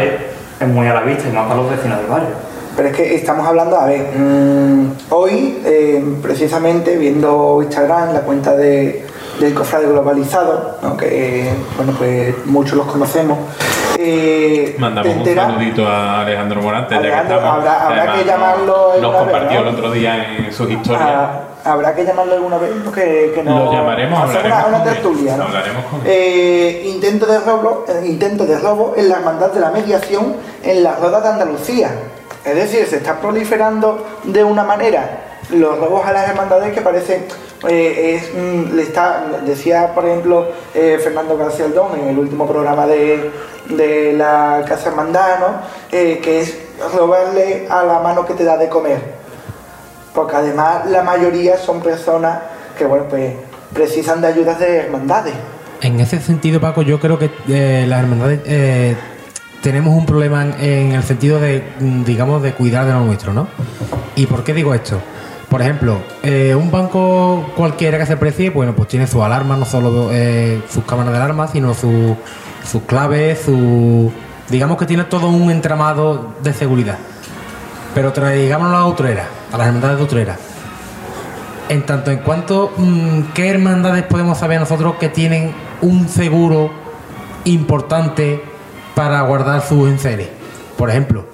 [0.59, 2.52] es muy a la vista y más para los vecinos del barrio.
[2.75, 8.55] Pero es que estamos hablando, a ver, mm, hoy eh, precisamente viendo Instagram, la cuenta
[8.55, 9.05] de,
[9.39, 10.97] del Cofrade Globalizado, ¿no?
[10.97, 13.37] que bueno, pues muchos los conocemos,
[13.99, 17.57] eh, Mandamos un saludito a Alejandro Morante, ya que Alejandro, estamos.
[17.59, 19.69] habrá- habrá Además, que llamarlo Nos vez, compartió ¿no?
[19.69, 21.01] el otro día en sus historias.
[21.13, 24.87] Ah, habrá que llamarlo alguna vez que, que no Lo llamaremos, hablaremos una, una con
[24.87, 24.93] él.
[24.95, 25.43] tertulia ¿no?
[25.43, 26.07] Hablaremos con él.
[26.07, 30.83] Eh, intento de robo eh, intento de robo en la hermandad de la mediación en
[30.83, 31.91] la roda de Andalucía
[32.45, 35.19] es decir se está proliferando de una manera.
[35.49, 37.27] Los robos a las hermandades que parece
[37.67, 42.85] eh, mm, le está decía por ejemplo eh, Fernando García Aldón en el último programa
[42.87, 43.31] de,
[43.69, 45.47] de la casa hermandad ¿no?
[45.91, 46.57] Eh, que es
[46.93, 48.99] robarle a la mano que te da de comer.
[50.13, 52.39] Porque además la mayoría son personas
[52.77, 53.33] que bueno pues
[53.73, 55.33] precisan de ayudas de hermandades.
[55.81, 57.29] En ese sentido, Paco, yo creo que
[57.87, 58.39] las hermandades
[59.63, 63.47] tenemos un problema en, el sentido de, mm, digamos, de cuidar de lo nuestro, ¿no?
[64.15, 64.99] ¿Y por qué digo esto?
[65.49, 69.65] Por ejemplo, eh, un banco cualquiera que se precie, bueno, pues tiene sus alarmas, no
[69.65, 72.17] solo eh, sus cámaras de alarmas, sino su-
[72.69, 74.11] sus claves, su...
[74.49, 76.97] Digamos que tiene todo un entramado de seguridad.
[77.95, 80.35] Pero traigámonos a la Utrera, a las hermandades de Utrera.
[81.69, 86.69] En tanto en cuanto, mm, ¿qué hermandades podemos saber nosotros que tienen un seguro
[87.45, 88.43] importante
[88.95, 90.29] para guardar sus enseres?
[90.77, 91.25] Por ejemplo,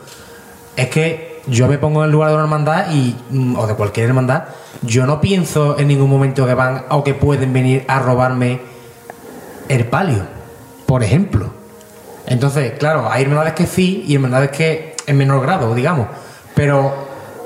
[0.76, 3.76] es que yo me pongo en el lugar de una hermandad y, mm, o de
[3.76, 4.46] cualquier hermandad,
[4.82, 8.62] yo no pienso en ningún momento que van o que pueden venir a robarme
[9.68, 10.26] el palio,
[10.86, 11.52] por ejemplo.
[12.28, 16.08] Entonces, claro, hay hermandades que sí y hermandades que en menor grado, digamos.
[16.56, 16.94] Pero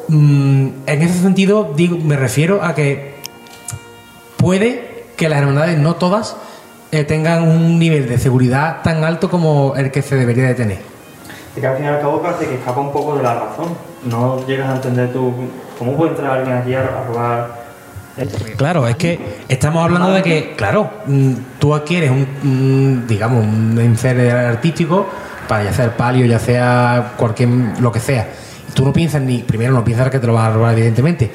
[0.10, 3.16] mm, en ese sentido, digo, me refiero a que
[4.38, 6.36] puede que las hermandades, no todas,
[6.94, 10.78] eh, tengan un nivel de seguridad tan alto como el que se debería de tener.
[11.56, 13.70] Es que al fin y al cabo parece que escapa un poco de la razón.
[14.06, 15.34] No llegas a entender tú
[15.80, 17.64] cómo puede entrar alguien aquí a, robar.
[18.58, 23.80] Claro, es que estamos hablando de que, claro, mm, tú adquieres un, un, digamos, un
[23.80, 25.08] encer artístico
[25.48, 28.28] para ya sea el palio, ya sea cualquier, lo que sea.
[28.76, 31.32] Tú no piensas ni, primero no piensas que te lo vas a robar, evidentemente,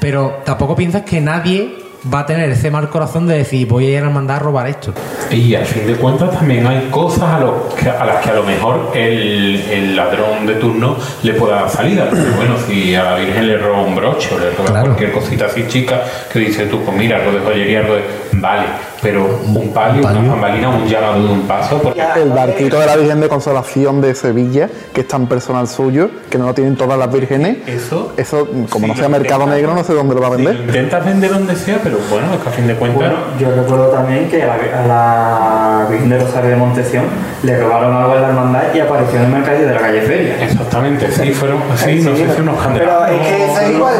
[0.00, 3.98] pero tampoco piensas que nadie va a tener ese mal corazón de decir, voy a
[3.98, 4.92] ir a mandar a robar esto.
[5.30, 8.34] Y al fin de cuentas también hay cosas a, lo que- a las que a
[8.34, 12.06] lo mejor el, el ladrón de turno le pueda dar salida.
[12.08, 14.86] Porque, bueno, si a la Virgen le roba un broche o le roba Claro.
[14.86, 18.26] cualquier cosita así chica, que dice tú, pues mira, algo de joyería, algo de...
[18.38, 18.64] Vale,
[19.00, 20.20] pero un palio, palio.
[20.20, 21.78] una bambalina, un llamado de un paso...
[21.80, 22.02] Porque...
[22.16, 26.36] El barquito de la Virgen de Consolación de Sevilla, que es tan personal suyo, que
[26.36, 27.58] no lo tienen todas las vírgenes.
[27.66, 28.12] Eso...
[28.18, 30.56] Eso, como no sea mercado negro, no sé dónde lo va a Si vender.
[30.56, 32.96] lo intentas vender donde sea, pero bueno, es que a fin de cuentas...
[33.00, 37.04] Bueno, yo recuerdo también que a la, a la Virgen de Rosario de Montesión
[37.42, 40.44] le robaron algo en la hermandad y apareció en el mercadillo de la calle Feria.
[40.44, 41.58] Exactamente, sí, fueron...
[41.76, 43.10] Sí, no sé si unos Pero candelabros...
[43.10, 43.94] es que eso es igual,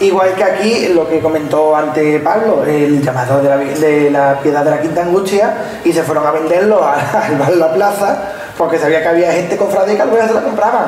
[0.00, 4.64] igual que aquí, lo que comentó antes Pablo, el llamado de la, de la piedad
[4.64, 6.94] de la Quinta Angustia, y se fueron a venderlo a-
[7.26, 8.22] al bar de la plaza,
[8.58, 10.84] porque sabía que había gente cofradía que algunas se la compraban.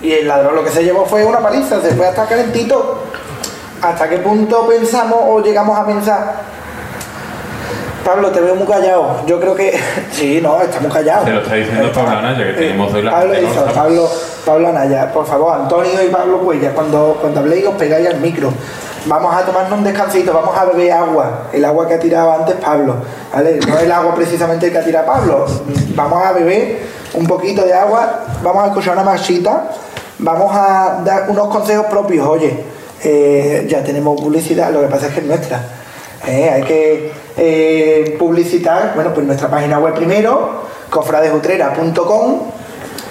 [0.00, 3.02] Y el ladrón lo que se llevó fue una paliza, se fue hasta calentito.
[3.80, 6.34] ¿Hasta qué punto pensamos o llegamos a pensar?
[8.04, 9.20] Pablo, te veo muy callado.
[9.26, 9.78] Yo creo que.
[10.10, 11.24] Sí, no, está muy callado.
[11.24, 14.10] Te lo está diciendo Pablo Anaya, que tenemos hoy la Pablo, eso, Pablo,
[14.44, 18.50] Pablo Anaya, por favor, Antonio y Pablo Cuella, cuando, cuando habléis os pegáis al micro.
[19.06, 22.56] Vamos a tomarnos un descansito, vamos a beber agua, el agua que ha tirado antes
[22.56, 22.96] Pablo,
[23.32, 23.60] ¿vale?
[23.66, 25.46] No el agua precisamente que ha tirado Pablo.
[25.94, 26.82] Vamos a beber
[27.14, 29.70] un poquito de agua, vamos a escuchar una marchita,
[30.18, 32.64] vamos a dar unos consejos propios, oye,
[33.02, 35.62] eh, ya tenemos publicidad, lo que pasa es que es nuestra.
[36.26, 42.40] Eh, hay que eh, publicitar, bueno, pues nuestra página web primero, cofradesutrera.com,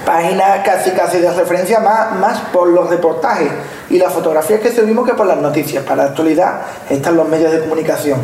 [0.05, 3.49] página casi casi de referencia más, más por los reportajes
[3.89, 5.83] y las fotografías que subimos que por las noticias.
[5.83, 8.19] Para la actualidad están los medios de comunicación.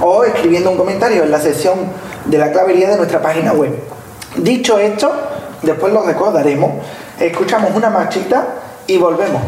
[0.00, 1.74] o escribiendo un comentario en la sección
[2.24, 3.78] de la clavería de nuestra página web.
[4.38, 5.12] Dicho esto,
[5.60, 6.72] después lo recordaremos,
[7.20, 8.46] escuchamos una marchita
[8.86, 9.42] y volvemos.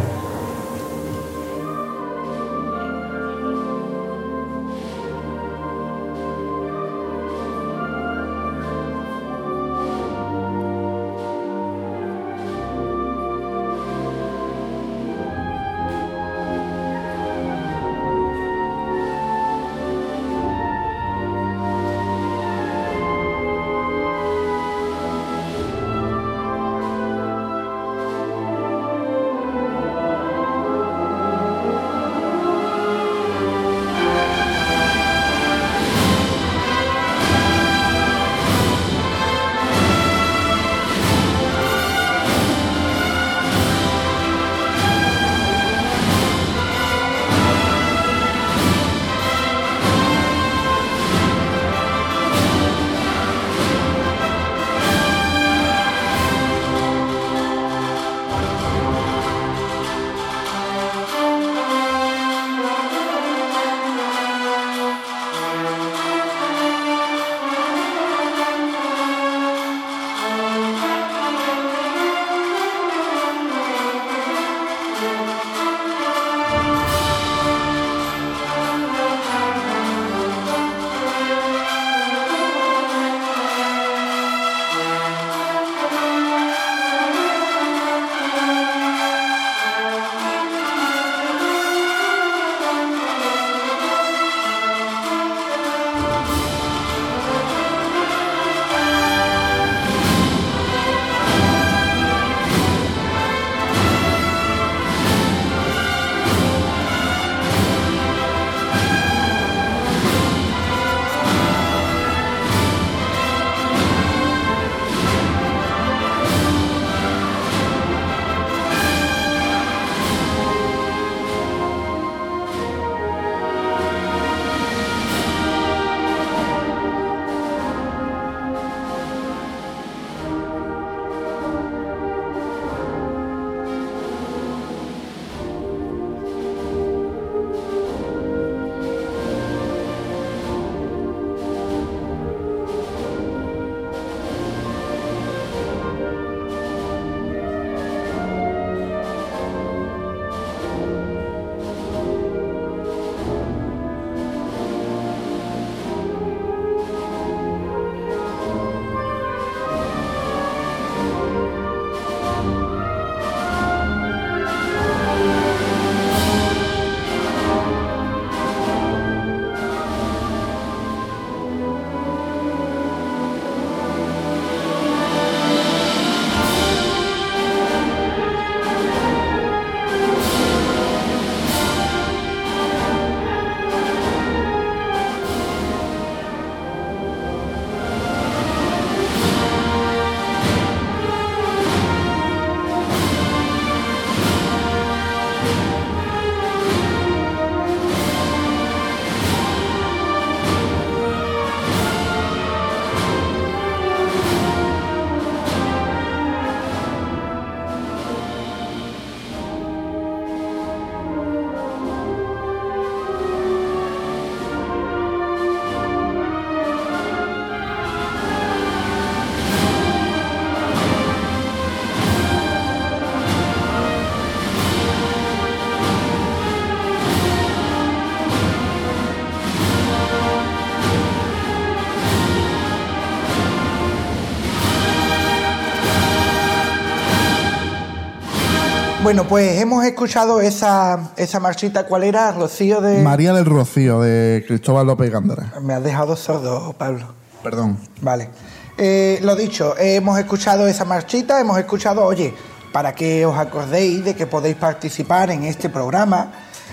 [239.11, 241.85] Bueno, pues hemos escuchado esa, esa marchita.
[241.85, 242.31] ¿Cuál era?
[242.31, 243.03] Rocío de.
[243.03, 245.53] María del Rocío, de Cristóbal López Gándara.
[245.61, 247.07] Me has dejado sordo, Pablo.
[247.43, 247.77] Perdón.
[248.03, 248.31] Vale.
[248.79, 252.33] Eh, lo dicho, hemos escuchado esa marchita, hemos escuchado, oye,
[252.73, 256.31] para que os acordéis de que podéis participar en este programa,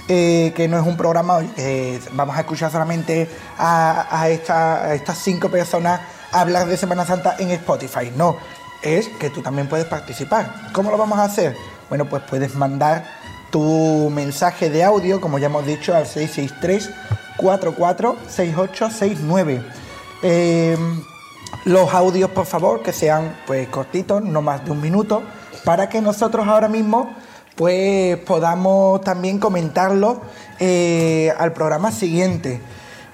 [0.07, 1.39] eh, que no es un programa
[2.13, 7.35] vamos a escuchar solamente a, a esta- a estas cinco personas hablar de Semana Santa
[7.39, 8.11] en Spotify.
[8.15, 8.37] No,
[8.83, 10.53] es que tú también puedes participar.
[10.71, 11.55] ¿Cómo lo vamos a hacer?
[11.89, 13.05] Bueno, pues puedes mandar
[13.51, 16.91] tu mensaje de audio, como ya hemos dicho, al 663
[17.37, 19.63] 446869.
[20.23, 20.77] Eh,
[21.65, 25.21] los audios, por favor, que sean pues cortitos, no más de un minuto,
[25.63, 27.13] para que nosotros ahora mismo
[27.55, 30.21] pues podamos también comentarlo
[30.59, 32.59] eh, al programa siguiente.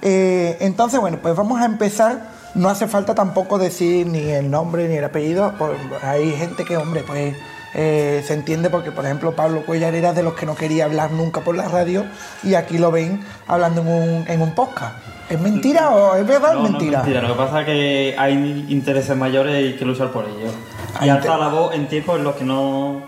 [0.02, 2.34] Eh, entonces, bueno, pues vamos a empezar.
[2.54, 5.54] No hace falta tampoco decir ni el nombre ni el apellido.
[6.02, 7.36] hay gente que, hombre, pues
[7.76, 11.12] eh, se entiende porque, por ejemplo, Pablo Cuellar era de los que no quería hablar
[11.12, 12.06] nunca por la radio
[12.44, 14.96] y aquí lo ven hablando en un, en un podcast.
[15.30, 16.54] ¿Es mentira o es verdad?
[16.54, 17.00] No, o no es mentira.
[17.00, 17.22] mentira.
[17.22, 20.54] Lo que pasa es que hay intereses mayores y hay que luchar por ellos.
[21.02, 23.04] Y alza inter- la voz en tiempos en los que no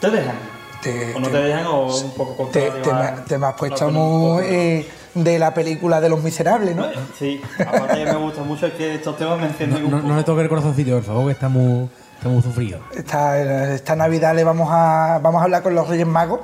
[0.00, 0.34] te dejan.
[0.82, 3.54] Te- o no te- te dejan o un poco Te, te, me, te me has
[3.54, 6.86] puesto muy eh, de la película de los miserables, ¿no?
[7.18, 9.96] Sí, aparte que me gusta mucho es que estos temas me encienden No, un no,
[9.98, 10.08] poco.
[10.10, 12.80] no le toque el corazoncillo, por favor, que está muy, está muy sufrido.
[12.94, 16.40] Esta, esta Navidad le vamos a vamos a hablar con los Reyes Magos.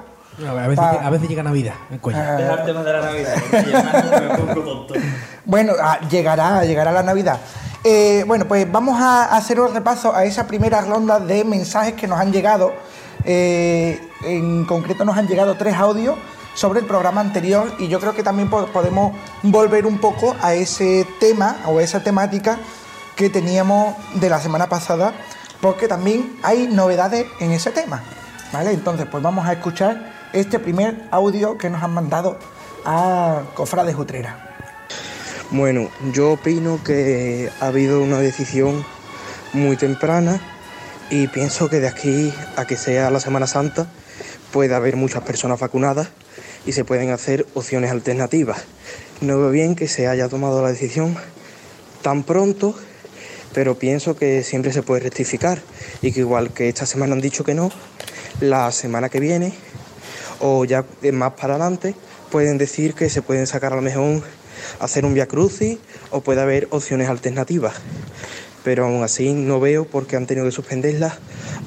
[0.49, 2.19] A veces, a veces llega Navidad, en cuello.
[2.65, 3.35] Tema de la Navidad.
[5.45, 7.39] Bueno, ah, llegará, llegará la Navidad.
[7.85, 12.09] Eh, bueno, pues vamos a hacer un repaso a esa primera ronda de mensajes que
[12.09, 12.73] nos han llegado.
[13.25, 16.17] Eh, en concreto nos han llegado tres audios
[16.55, 20.55] sobre el programa anterior y yo creo que también po- podemos volver un poco a
[20.55, 22.59] ese tema o a esa temática
[23.17, 25.13] que teníamos de la semana pasada
[25.65, 28.02] porque también hay novedades en ese tema.
[28.52, 28.73] ¿Vale?
[28.73, 32.38] Entonces, pues vamos a escuchar este primer audio que nos han mandado
[32.85, 34.56] a Cofrades Utrera.
[35.50, 38.85] Bueno, yo opino que ha habido una decisión
[39.54, 40.38] muy temprana
[41.08, 43.87] y pienso que de aquí a que sea la Semana Santa
[44.52, 46.08] puede haber muchas personas vacunadas
[46.67, 48.65] y se pueden hacer opciones alternativas.
[49.23, 51.17] No veo bien que se haya tomado la decisión
[52.02, 52.75] tan pronto,
[53.55, 55.63] pero pienso que siempre se puede rectificar
[56.02, 57.71] y que igual que esta semana han dicho que no,
[58.40, 59.55] la semana que viene
[60.40, 61.94] o ya más para adelante
[62.31, 64.23] pueden decir que se pueden sacar a lo mejor
[64.81, 65.79] hacer un via crucis
[66.11, 67.75] o puede haber opciones alternativas.
[68.65, 71.15] Pero aún así no veo por qué han tenido que suspenderlas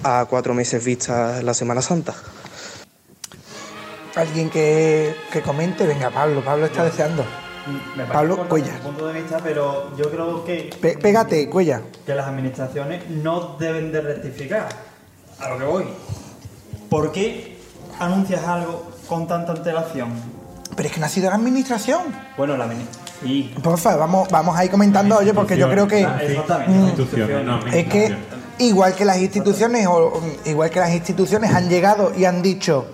[0.04, 2.16] a cuatro meses vista la Semana Santa.
[4.16, 7.24] Alguien que, que comente, venga Pablo, Pablo está deseando.
[7.96, 8.48] Me parece Pablo tu
[8.84, 11.82] punto de vista, pero yo creo que, Pe- pégate, Cuella.
[12.06, 14.68] que las administraciones no deben de rectificar.
[15.40, 15.86] A lo que voy.
[16.90, 17.58] ¿Por qué
[18.00, 20.10] anuncias algo con tanta antelación?
[20.76, 22.02] Pero es que no ha sido la administración.
[22.38, 23.08] Bueno, la administración.
[23.24, 23.54] Sí.
[23.64, 27.04] Porfa, vamos, vamos a ir comentando, oye, porque yo creo que Exactamente.
[27.04, 27.46] Mm.
[27.46, 28.16] No, es que
[28.60, 32.86] igual que las instituciones o igual que las instituciones han llegado y han dicho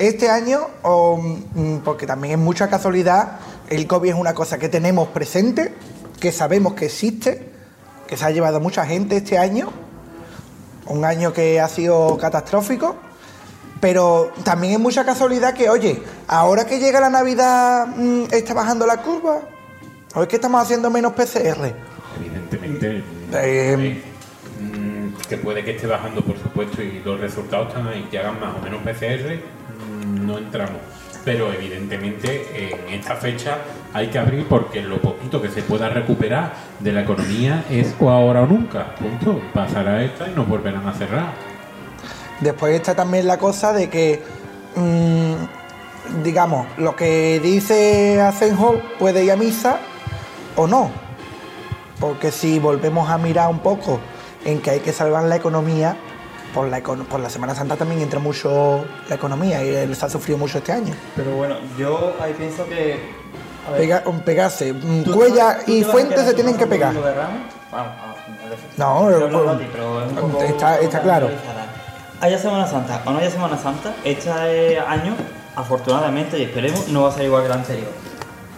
[0.00, 3.38] este año o mm, porque también es mucha casualidad
[3.68, 5.74] el COVID es una cosa que tenemos presente,
[6.20, 7.50] que sabemos que existe,
[8.06, 9.72] que se ha llevado mucha gente este año,
[10.86, 12.96] un año que ha sido catastrófico,
[13.80, 18.86] pero también es mucha casualidad que, oye, ahora que llega la Navidad mm, está bajando
[18.86, 19.42] la curva,
[20.14, 21.74] o es que estamos haciendo menos PCR.
[22.18, 23.02] Evidentemente.
[23.34, 24.02] Eh,
[24.60, 28.40] mm, que puede que esté bajando, por supuesto, y los resultados están ahí, que hagan
[28.40, 30.80] más o menos PCR, mm, no entramos.
[31.24, 32.45] Pero evidentemente en
[33.06, 33.58] esta fecha
[33.94, 38.10] hay que abrir porque lo poquito que se pueda recuperar de la economía es o
[38.10, 38.96] ahora o nunca.
[38.96, 39.40] Punto.
[39.54, 41.32] Pasará esta y nos volverán a cerrar.
[42.40, 44.24] Después está también la cosa de que,
[44.74, 49.78] mm, digamos, lo que dice Asenjo puede ir a misa
[50.56, 50.90] o no.
[52.00, 54.00] Porque si volvemos a mirar un poco
[54.44, 55.96] en que hay que salvar la economía,
[56.56, 60.38] por la, por la Semana Santa también entra mucho la economía y se ha sufrido
[60.38, 60.94] mucho este año.
[61.14, 62.98] Pero bueno, yo ahí pienso que.
[63.76, 66.66] Pega- pegarse, mm, ¿tú te Cuella y te vas a Fuentes quedar se tienen que
[66.66, 66.94] pegar.
[67.70, 67.92] Vamos.
[68.78, 69.08] No,
[69.72, 71.28] pero está- está claro.
[72.22, 74.30] Haya Semana Santa o no haya Semana Santa, este
[74.80, 75.14] año,
[75.54, 77.88] afortunadamente y esperemos, no va a ser igual que el anterior.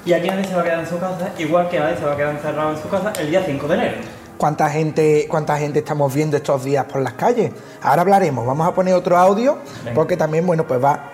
[0.04, 2.12] Y aquí nadie se va a quedar en su casa, igual que nadie se va
[2.12, 3.96] a quedar encerrado en su casa el día 5 de enero.
[4.38, 7.50] ¿Cuánta gente, ¿Cuánta gente estamos viendo estos días por las calles?
[7.82, 9.94] Ahora hablaremos, vamos a poner otro audio, Venga.
[9.94, 11.10] porque también, bueno, pues va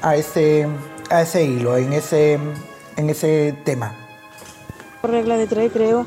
[0.00, 0.68] a ese,
[1.10, 2.38] a ese hilo, en ese,
[2.96, 3.96] en ese tema.
[5.00, 6.06] Por regla de tres creo,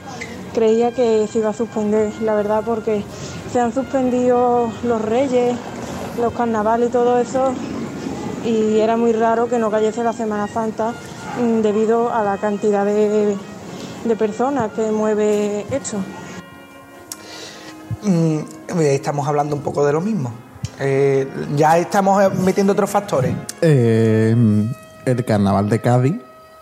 [0.53, 3.03] creía que se iba a suspender, la verdad, porque
[3.51, 5.57] se han suspendido los reyes,
[6.21, 7.53] los carnavales y todo eso,
[8.45, 10.93] y era muy raro que no cayese la Semana Santa
[11.37, 13.35] mm, debido a la cantidad de,
[14.05, 15.97] de personas que mueve esto.
[18.03, 18.39] Mm,
[18.81, 20.31] estamos hablando un poco de lo mismo.
[20.79, 23.33] Eh, ya estamos eh, metiendo otros factores.
[23.61, 24.35] Eh,
[25.05, 26.15] el carnaval de Cádiz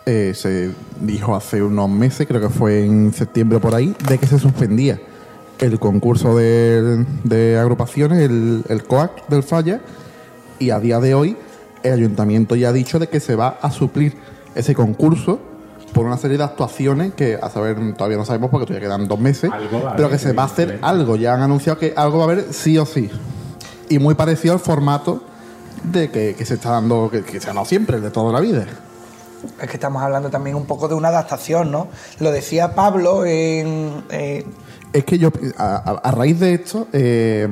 [0.06, 4.26] eh, se dijo hace unos meses, creo que fue en septiembre por ahí, de que
[4.26, 5.00] se suspendía
[5.58, 9.80] el concurso de, agrupaciones, el COAC del Falla,
[10.58, 11.36] y a día de hoy
[11.82, 14.14] el ayuntamiento ya ha dicho de que se va a suplir
[14.54, 15.40] ese concurso
[15.92, 19.18] por una serie de actuaciones que a saber todavía no sabemos porque todavía quedan dos
[19.18, 21.16] meses, pero haber, que se va a hacer algo.
[21.16, 23.10] Ya han anunciado que algo va a haber sí o sí.
[23.88, 25.22] Y muy parecido al formato
[25.84, 28.32] de que, que se está dando, que, que se ha dado siempre, el de toda
[28.32, 28.66] la vida.
[29.60, 31.88] Es que estamos hablando también un poco de una adaptación, ¿no?
[32.18, 34.04] Lo decía Pablo en...
[34.10, 34.44] eh,
[34.92, 37.48] Es que yo, a, a- a raíz de esto, eh,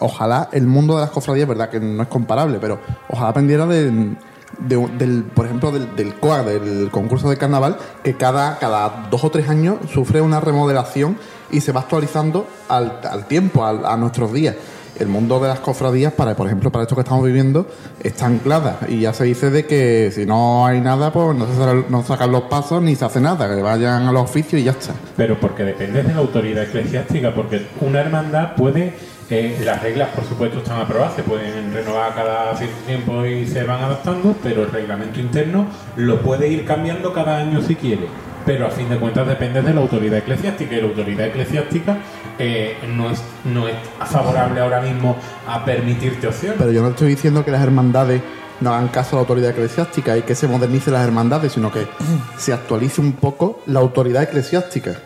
[0.00, 4.16] ojalá el mundo de las cofradías, verdad que no es comparable, pero ojalá aprendiera de,
[4.58, 9.22] de del, por ejemplo, del, del COA, del concurso de carnaval, que cada, cada dos
[9.24, 11.18] o tres años sufre una remodelación
[11.50, 14.56] y se va actualizando al, al tiempo, al- a nuestros días.
[14.98, 17.66] El mundo de las cofradías, para, por ejemplo, para esto que estamos viviendo,
[18.02, 18.80] está anclada.
[18.88, 22.32] Y ya se dice de que si no hay nada, pues no se, no sacan
[22.32, 24.94] los pasos ni se hace nada, que vayan a los oficios y ya está.
[25.16, 28.96] Pero porque depende de la autoridad eclesiástica, porque una hermandad puede,
[29.30, 33.62] eh, las reglas por supuesto están aprobadas, se pueden renovar cada cierto tiempo y se
[33.64, 35.66] van adaptando, pero el reglamento interno
[35.96, 38.06] lo puede ir cambiando cada año si quiere.
[38.46, 41.98] Pero a fin de cuentas depende de la autoridad eclesiástica y la autoridad eclesiástica
[42.38, 43.74] eh, no, es, no es
[44.06, 45.16] favorable ahora mismo
[45.46, 46.56] a permitirte opciones.
[46.58, 48.22] Pero yo no estoy diciendo que las hermandades
[48.60, 51.86] no hagan caso a la autoridad eclesiástica y que se modernicen las hermandades, sino que
[52.38, 54.96] se actualice un poco la autoridad eclesiástica.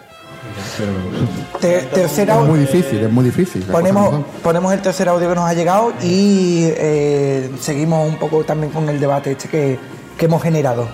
[1.61, 2.51] Te- tercer Es audio.
[2.51, 3.63] muy difícil, es muy difícil.
[3.65, 8.73] Ponemos, ponemos el tercer audio que nos ha llegado y eh, seguimos un poco también
[8.73, 9.79] con el debate este que,
[10.19, 10.87] que hemos generado.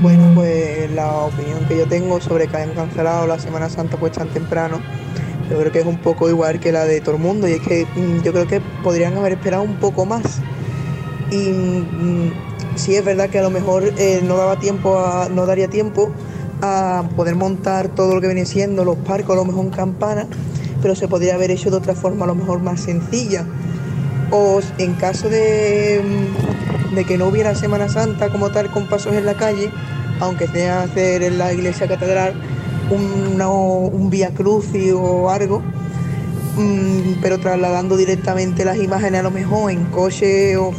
[0.00, 4.12] Bueno, pues la opinión que yo tengo sobre que hayan cancelado la Semana Santa pues
[4.12, 4.80] tan temprano,
[5.48, 7.60] yo creo que es un poco igual que la de todo el mundo y es
[7.60, 10.22] que mm, yo creo que podrían haber esperado un poco más.
[11.30, 12.32] Y mm,
[12.74, 16.10] sí es verdad que a lo mejor eh, no daba tiempo, a- no daría tiempo
[16.62, 20.26] a poder montar todo lo que viene siendo los parques, a lo mejor en campana,
[20.80, 23.44] pero se podría haber hecho de otra forma a lo mejor más sencilla.
[24.30, 26.00] O en caso de,
[26.94, 29.70] mm, que no hubiera Semana Santa como tal con pasos en la calle,
[30.20, 32.34] aunque sea hacer en la iglesia catedral
[32.90, 35.62] un, una- un vía crucis o algo,
[36.56, 40.72] mm, pero trasladando directamente las imágenes a lo mejor en coche o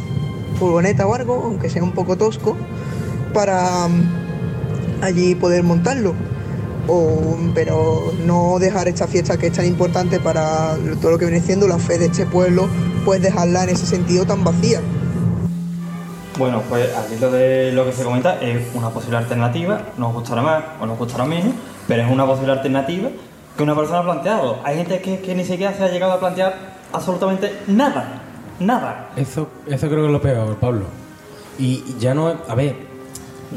[0.58, 2.56] furgoneta o algo, aunque sea un poco tosco,
[3.32, 4.23] para mm,
[5.04, 6.14] allí poder montarlo.
[6.86, 11.40] O, pero no dejar esta fiesta que es tan importante para todo lo que viene
[11.40, 12.68] siendo la fe de este pueblo,
[13.04, 14.80] pues dejarla en ese sentido tan vacía.
[16.36, 20.42] Bueno, pues al hilo de lo que se comenta, es una posible alternativa, nos gustará
[20.42, 21.54] más o nos gustará menos,
[21.86, 23.08] pero es una posible alternativa
[23.56, 24.58] que una persona ha planteado.
[24.64, 26.54] Hay gente que, que ni siquiera se ha llegado a plantear
[26.92, 28.20] absolutamente nada,
[28.58, 29.10] nada.
[29.16, 30.86] Eso, eso creo que es lo peor, Pablo.
[31.58, 32.76] Y ya no, a ver,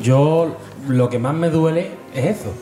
[0.02, 0.56] yo
[0.88, 2.54] lo que más me duele es eso.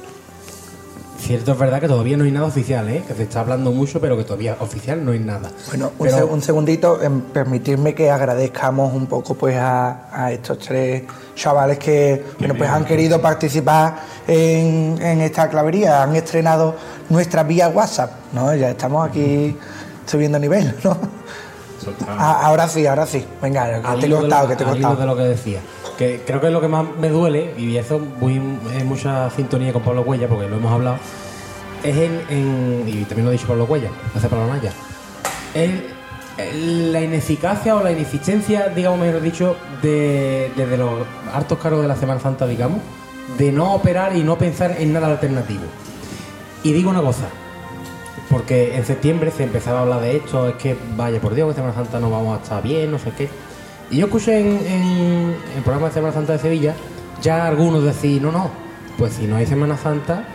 [1.18, 3.04] Cierto es verdad que todavía no hay nada oficial, ¿eh?
[3.08, 5.50] que se está hablando mucho, pero que todavía oficial no hay nada.
[5.70, 10.32] Bueno, un, Pero- se- un segundito, em, permitirme que agradezcamos un poco pues a, a
[10.32, 11.04] estos tres
[11.36, 13.96] chavales que bueno, pues han querido participar
[14.28, 16.76] en, en esta clavería, han estrenado
[17.10, 18.54] nuestra vía WhatsApp, ¿no?
[18.54, 19.58] Ya estamos aquí
[20.06, 20.96] subiendo nivel, ¿no?
[22.08, 23.26] Ah, ahora sí, ahora sí.
[23.42, 25.06] Venga, que te he cortado, que te he hilo de cortado.
[25.08, 25.60] lo que decía.
[25.98, 29.72] Que creo que es lo que más me duele, y eso muy en mucha sintonía
[29.72, 30.98] con Pablo Cuella, porque lo hemos hablado,
[31.84, 34.74] es en, y también lo ha dicho Pablo Cuella, hace Pablo Naya,
[35.54, 35.72] es
[36.92, 41.96] la ineficacia o la ineficiencia, digamos mejor dicho, de, desde los hartos cargos de la
[41.96, 42.82] Semana Santa, digamos,
[43.38, 45.64] de no operar y no pensar en nada alternativo.
[46.64, 47.30] Y digo una cosa,
[48.30, 51.56] porque en septiembre se empezaba a hablar de esto, es que vaya por Dios, que
[51.56, 53.30] Semana Santa no vamos a estar bien, no sé qué.
[53.92, 56.74] Y yo escuché en, el programa de Semana Santa de Sevilla
[57.22, 58.50] ya algunos decir, no, no,
[58.98, 60.26] pues si no hay Semana Santa,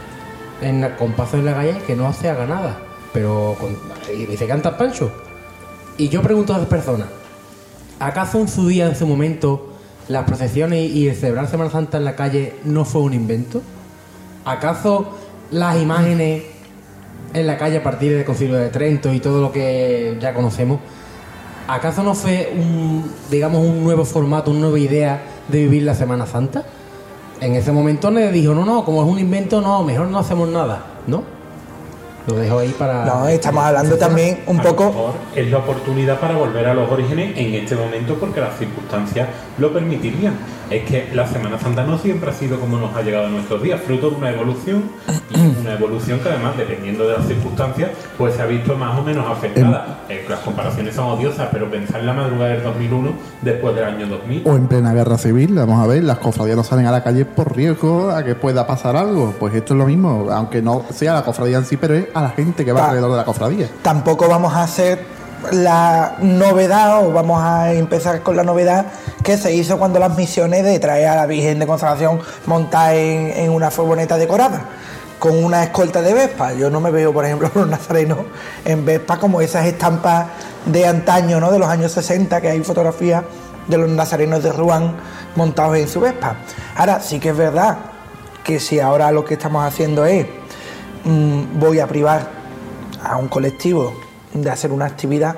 [0.62, 2.78] en, la- con paso en la calle, que no se haga nada.
[3.12, 3.76] Pero con,
[4.14, 5.11] y se canta Pancho.
[5.98, 7.09] Y yo pregunto a las personas,
[7.98, 9.72] ¿acaso en su día, en su momento,
[10.09, 13.62] las procesiones y el celebrar Semana Santa en la calle no fue un invento?
[14.44, 15.11] ¿Acaso
[15.51, 16.44] las imágenes
[17.34, 20.80] en la calle a partir del Concilio de Trento y todo lo que ya conocemos,
[21.74, 26.26] ¿acaso no fue un, digamos, un nuevo formato, una nueva idea de vivir la Semana
[26.26, 26.64] Santa?
[27.40, 30.48] En ese momento le dijo, no, no, como es un invento, no, mejor no hacemos
[30.48, 31.22] nada, ¿no?
[32.26, 33.04] Lo dejo ahí para.
[33.06, 34.84] No, estamos hablando también un A lo poco.
[34.84, 39.28] mejor es la oportunidad para volver a los orígenes en este momento porque las circunstancias
[39.58, 40.34] lo permitirían.
[40.70, 43.60] Es que la Semana Santa no siempre ha sido como nos ha llegado a nuestros
[43.60, 44.84] días, fruto de una evolución
[45.30, 49.02] y una evolución que además, dependiendo de las circunstancias, pues se ha visto más o
[49.02, 50.00] menos afectada.
[50.08, 53.12] Eh, las comparaciones son odiosas, pero pensar en la madrugada del 2001
[53.42, 54.42] después del año 2000.
[54.46, 57.24] O en plena guerra civil, vamos a ver, las cofradías no salen a la calle
[57.24, 59.34] por riesgo a que pueda pasar algo.
[59.40, 62.22] Pues esto es lo mismo, aunque no sea la cofradía en sí, pero es a
[62.22, 62.84] la gente que va Ah.
[62.90, 63.68] alrededor de la cofradía.
[63.82, 65.04] Tampoco vamos a hacer
[65.52, 68.86] la novedad o vamos a empezar con la novedad
[69.22, 73.50] que se hizo cuando las misiones de traer a la Virgen de Consagración montada en,
[73.50, 74.64] una furgoneta decorada
[75.18, 76.54] con una escolta de Vespa.
[76.54, 78.18] Yo no me veo, por ejemplo, los nazarenos
[78.64, 80.26] en Vespa como esas estampas
[80.64, 81.50] de antaño, ¿no?
[81.50, 83.24] De los años 60, que hay fotografías
[83.66, 84.92] de los nazarenos de Rouen
[85.36, 86.36] montados en su Vespa.
[86.76, 87.76] Ahora, sí que es verdad
[88.42, 90.26] que si ahora lo que estamos haciendo es
[91.04, 92.28] mm, voy a privar
[93.02, 93.94] a un colectivo
[94.32, 95.36] de hacer una actividad,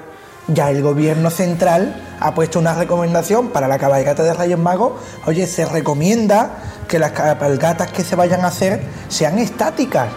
[0.48, 4.92] ya el gobierno central ha puesto una recomendación para la cabalgata de Reyes Magos.
[5.26, 6.50] Oye, se recomienda
[6.88, 10.08] que las cabalgatas que se vayan a hacer sean estáticas.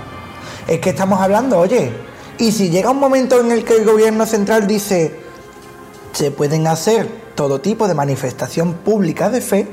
[0.67, 1.91] Es que estamos hablando, oye,
[2.37, 5.19] y si llega un momento en el que el gobierno central dice
[6.11, 9.67] se pueden hacer todo tipo de manifestación pública de fe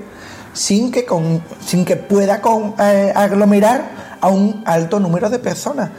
[0.52, 5.90] sin que, con, sin que pueda con, eh, aglomerar a un alto número de personas.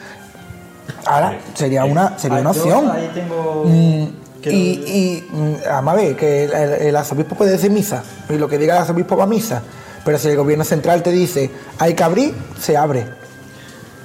[1.06, 2.92] Ahora, sería una, sería una Ah, yo opción.
[2.92, 3.64] Ahí tengo.
[3.66, 8.76] Mm, y, y mm, que el, el- arzobispo puede decir misa, y lo que diga
[8.76, 9.62] el arzobispo va a misa.
[10.06, 13.06] Pero si el gobierno central te dice hay que abrir, se abre.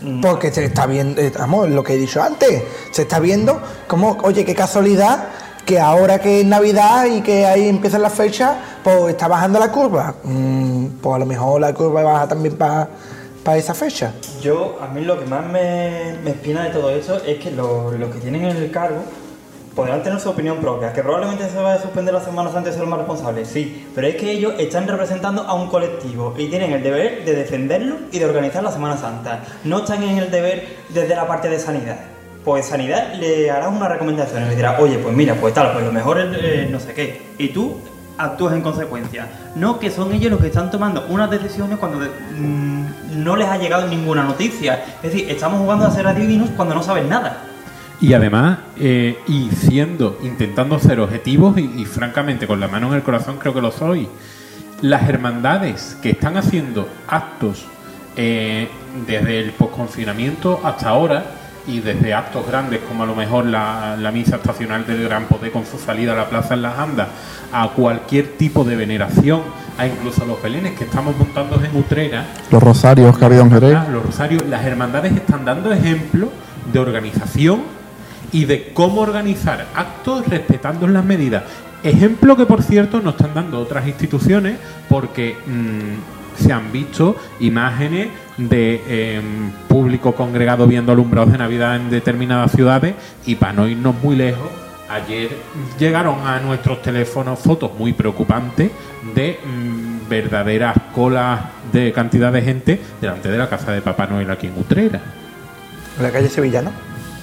[0.00, 0.20] Mm.
[0.20, 2.62] Porque se está viendo, eh, vamos, lo que he dicho antes,
[2.92, 5.24] se está viendo como, oye, qué casualidad
[5.66, 9.70] que ahora que es Navidad y que ahí empiezan las fechas, pues está bajando la
[9.70, 10.14] curva.
[10.22, 12.88] Mm, pues a lo mejor la curva baja también para
[13.56, 14.12] esa fecha.
[14.40, 17.98] Yo, a mí lo que más me, me espina de todo eso es que los
[17.98, 18.98] los que tienen el cargo
[19.78, 22.72] podrán tener su opinión propia, que probablemente se vaya a suspender la Semana Santa y
[22.72, 26.72] ser más responsables, sí, pero es que ellos están representando a un colectivo y tienen
[26.72, 29.44] el deber de defenderlo y de organizar la Semana Santa.
[29.62, 31.96] No están en el deber desde la parte de sanidad.
[32.44, 35.84] Pues sanidad le hará una recomendación y le dirá, oye, pues mira, pues tal, pues
[35.84, 37.22] lo mejor es eh, no sé qué.
[37.38, 37.76] Y tú
[38.18, 39.28] actúas en consecuencia.
[39.54, 43.56] No que son ellos los que están tomando unas decisiones cuando mm, no les ha
[43.56, 44.84] llegado ninguna noticia.
[45.04, 47.44] Es decir, estamos jugando a ser adivinos cuando no saben nada.
[48.00, 52.94] Y además, eh, y siendo, intentando ser objetivos y, y francamente con la mano en
[52.94, 54.08] el corazón creo que lo soy,
[54.82, 57.66] las hermandades que están haciendo actos
[58.16, 58.68] eh,
[59.06, 61.24] desde el posconfinamiento hasta ahora
[61.66, 65.52] y desde actos grandes como a lo mejor la, la misa estacional del Gran Poder
[65.52, 67.08] con su salida a la Plaza en las Andas,
[67.52, 69.42] a cualquier tipo de veneración,
[69.76, 73.50] a incluso los belenes que estamos montando en Utrera, Los rosarios que ha habido en
[73.50, 73.88] Jerez.
[73.90, 76.30] Los rosarios, las hermandades están dando ejemplo
[76.72, 77.77] de organización
[78.32, 81.44] y de cómo organizar actos respetando las medidas.
[81.82, 84.58] Ejemplo que, por cierto, nos están dando otras instituciones
[84.88, 91.90] porque mm, se han visto imágenes de em, público congregado viendo alumbrados de Navidad en
[91.90, 92.94] determinadas ciudades
[93.26, 94.48] y para no irnos muy lejos,
[94.88, 95.30] ayer
[95.78, 98.70] llegaron a nuestros teléfonos fotos muy preocupantes
[99.14, 101.40] de mm, verdaderas colas
[101.72, 105.00] de cantidad de gente delante de la casa de Papá Noel aquí en Utrera,
[105.96, 106.70] En la calle Sevillano.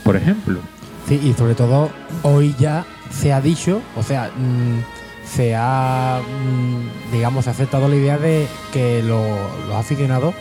[0.03, 0.59] por ejemplo.
[1.07, 1.89] Sí, y sobre todo
[2.23, 8.17] hoy ya se ha dicho, o sea, mm, se ha, mm, digamos, aceptado la idea
[8.17, 10.33] de que lo- los aficionados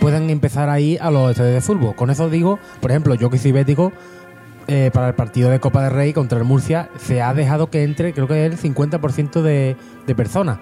[0.00, 1.94] puedan empezar a ir a los estadios de fútbol.
[1.94, 3.92] Con eso digo, por ejemplo, yo que soy bético,
[4.68, 7.82] eh, para el partido de Copa del Rey contra el Murcia, se ha dejado que
[7.82, 9.76] entre, creo que el 50% de,
[10.14, 10.58] personas.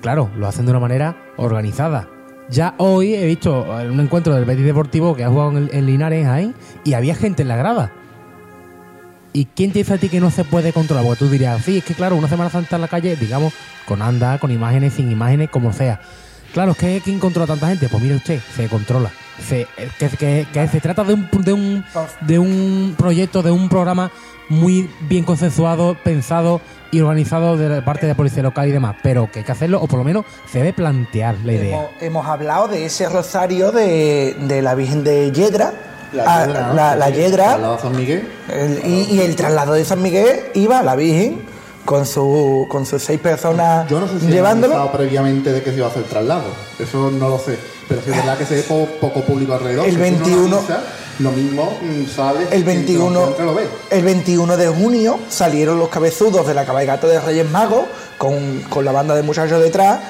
[0.00, 2.08] Claro, lo hacen de una manera organizada.
[2.48, 6.26] Ya hoy he visto un encuentro del Betis Deportivo que ha jugado en, en Linares,
[6.26, 6.54] ahí,
[6.84, 7.92] y había gente en la grada.
[9.32, 11.04] ¿Y quién te dice a ti que no se puede controlar?
[11.04, 13.52] Porque tú dirías, sí, es que claro, una Semana Santa en la calle, digamos,
[13.86, 16.00] con anda, con imágenes, sin imágenes, como sea.
[16.52, 17.88] Claro, es que ¿quién controla a tanta gente?
[17.88, 19.10] Pues mire usted, se controla.
[19.46, 19.66] Se,
[19.98, 21.84] que, se trata de un, de, un,
[22.22, 24.10] de un proyecto, de un programa
[24.48, 26.60] muy bien consensuado, pensado
[26.90, 28.96] y organizado de parte de la policía local y demás.
[29.02, 31.76] Pero que hay que hacerlo, o por lo menos se debe plantear la idea.
[31.76, 35.72] Hemos, hemos hablado de ese rosario de, de la Virgen de Yedra.
[36.12, 36.42] La a-.
[36.42, 37.44] Ah, la, la Sí, Yedra.
[37.48, 38.28] traslado a San Miguel.
[38.52, 41.42] El- y, y el traslado de San Miguel iba la Virgen
[41.84, 44.90] con, su, con sus seis personas Yo no sé si llevándolo.
[44.92, 46.44] previamente de que se iba a hacer traslado.
[46.78, 47.58] Eso no lo sé.
[47.88, 49.86] Pero sí es verdad que se ve po- poco público alrededor.
[49.86, 50.80] El Si uno 21 avisa,
[51.20, 52.46] lo mismo mm, sale.
[52.50, 53.66] El 21, entre lo ve.
[53.90, 57.84] el 21 de junio salieron los cabezudos de la cabalgata de Reyes Magos
[58.18, 60.00] con, con la banda de muchachos detrás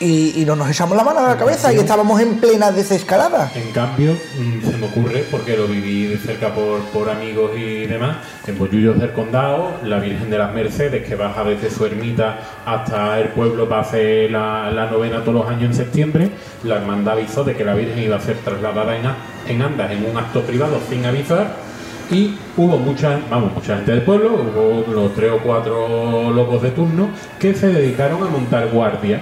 [0.00, 3.52] y, y no nos echamos la mano a la cabeza y estábamos en plena desescalada.
[3.54, 7.86] En cambio, mm, se me ocurre, porque lo viví de cerca por, por amigos y
[7.86, 12.38] demás, en Bollullos del Condado, la Virgen de las Mercedes, que baja desde su ermita
[12.64, 16.30] hasta el pueblo para hacer la, la novena todos los años en septiembre,
[16.64, 19.02] la hermandad avisó de que la Virgen iba a ser trasladada en,
[19.48, 21.70] en andas en un acto privado sin avisar.
[22.10, 26.70] Y hubo mucha, vamos, mucha gente del pueblo, hubo los tres o cuatro locos de
[26.70, 29.20] turno que se dedicaron a montar guardia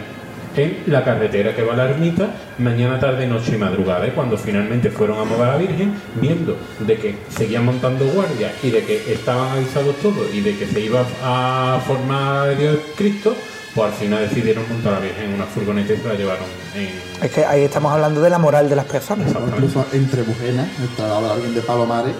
[0.58, 2.28] en la carretera que va a la ermita
[2.58, 4.06] mañana, tarde, noche y madrugada.
[4.06, 8.52] Y cuando finalmente fueron a mover a la Virgen, viendo de que seguían montando guardia
[8.62, 13.34] y de que estaban avisados todos y de que se iba a formar Dios Cristo,
[13.74, 16.44] pues al final decidieron montar a la Virgen en una furgoneta y se la llevaron
[16.74, 17.24] en...
[17.24, 19.28] Es que ahí estamos hablando de la moral de las personas.
[19.28, 22.14] Incluso entre Bujena, el traslado de la Virgen de Palomares,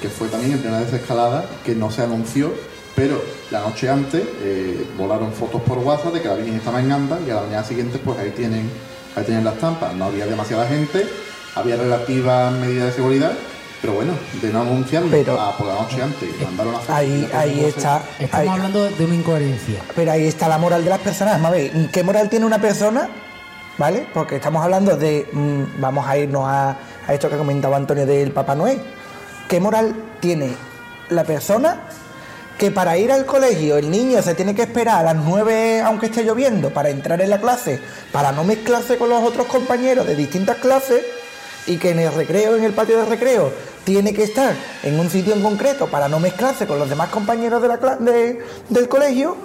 [0.00, 2.52] que fue también en plena desescalada, que no se anunció,
[2.98, 6.90] pero la noche antes eh, volaron fotos por WhatsApp de que la Virgen estaba en
[6.90, 8.68] Anda y a la mañana siguiente pues ahí tienen,
[9.16, 9.94] ahí tienen las estampas.
[9.94, 11.06] No había demasiada gente,
[11.54, 13.32] había relativas medidas de seguridad,
[13.80, 17.64] pero bueno, de no anunciarlo Pero- a por la noche antes, mandaron a Ahí, ahí
[17.66, 18.02] está.
[18.18, 19.80] Estamos ahí- hablando de una incoherencia.
[19.94, 21.42] Pero ahí está la moral de las personas.
[21.42, 23.08] A ver, ¿qué moral tiene una persona?
[23.78, 24.06] ¿Vale?
[24.12, 25.28] Porque estamos hablando de.
[25.32, 26.76] mm, vamos a irnos a,
[27.06, 28.80] a esto que comentaba Antonio del Papá Noel.
[29.48, 30.52] ¿Qué moral tiene
[31.10, 31.82] la persona
[32.58, 36.06] que para ir al colegio el niño se tiene que esperar a las 9 aunque
[36.06, 37.80] esté lloviendo para entrar en la clase,
[38.12, 41.02] para no mezclarse con los otros compañeros de distintas clases
[41.66, 43.52] y que en el recreo, en el patio de recreo,
[43.84, 47.62] tiene que estar en un sitio en concreto para no mezclarse con los demás compañeros
[47.62, 49.36] de la de- del colegio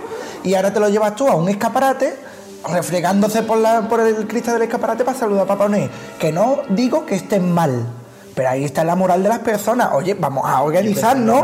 [0.43, 2.15] y ahora te lo llevas tú a un escaparate
[2.69, 5.89] refregándose por, la, por el cristal del escaparate para saludar a Papá Noel.
[6.17, 7.85] Que no digo que estén mal,
[8.35, 9.89] pero ahí está la moral de las personas.
[9.93, 11.43] Oye, vamos a organizarnos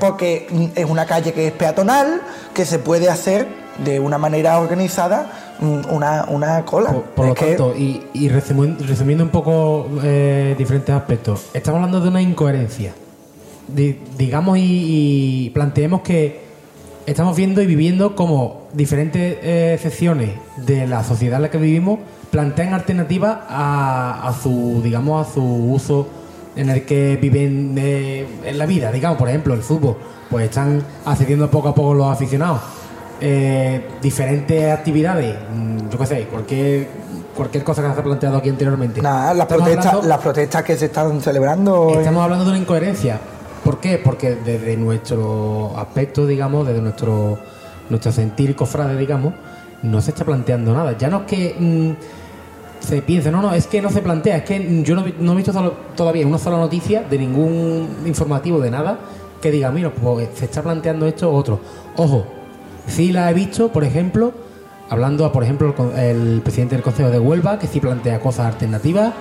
[0.00, 2.20] porque mm, es una calle que es peatonal,
[2.54, 3.46] que se puede hacer
[3.84, 5.30] de una manera organizada
[5.60, 6.90] mm, una, una cola.
[7.14, 12.00] Por, lo que- tanto, y, y resumi- resumiendo un poco eh, diferentes aspectos, estamos hablando
[12.00, 12.92] de una incoherencia.
[13.68, 16.40] Di- digamos y, y planteemos que
[17.06, 21.98] estamos viendo y viviendo como diferentes eh, secciones de la sociedad en la que vivimos
[22.30, 26.06] plantean alternativas a, a su, digamos, a su uso
[26.56, 28.90] en el que viven eh, en la vida.
[28.90, 29.96] Digamos, por ejemplo, el fútbol,
[30.28, 32.60] pues están accediendo poco a poco los aficionados.
[33.20, 36.88] Eh, diferentes actividades, mm, yo qué sé, cualquier,
[37.36, 39.02] cualquier cosa que se ha planteado aquí anteriormente.
[39.02, 41.90] Nada, las protestas, las protestas que se están celebrando.
[41.98, 43.20] Estamos hablando de una incoherencia.
[43.62, 43.98] ¿Por qué?
[43.98, 47.38] Porque desde nuestro aspecto, digamos, desde nuestro,
[47.90, 49.34] nuestro sentir cofrade, digamos,
[49.82, 50.96] no se está planteando nada.
[50.96, 51.90] Ya no es que mm,
[52.80, 55.36] se piense, no, no, es que no se plantea, es que yo no, no he
[55.36, 55.52] visto
[55.96, 58.98] todavía una sola noticia de ningún informativo, de nada,
[59.40, 61.60] que diga, mira, pues se está planteando esto o otro.
[61.96, 62.26] Ojo,
[62.86, 64.32] sí la he visto, por ejemplo,
[64.88, 69.14] hablando, por ejemplo, el, el presidente del Consejo de Huelva, que sí plantea cosas alternativas,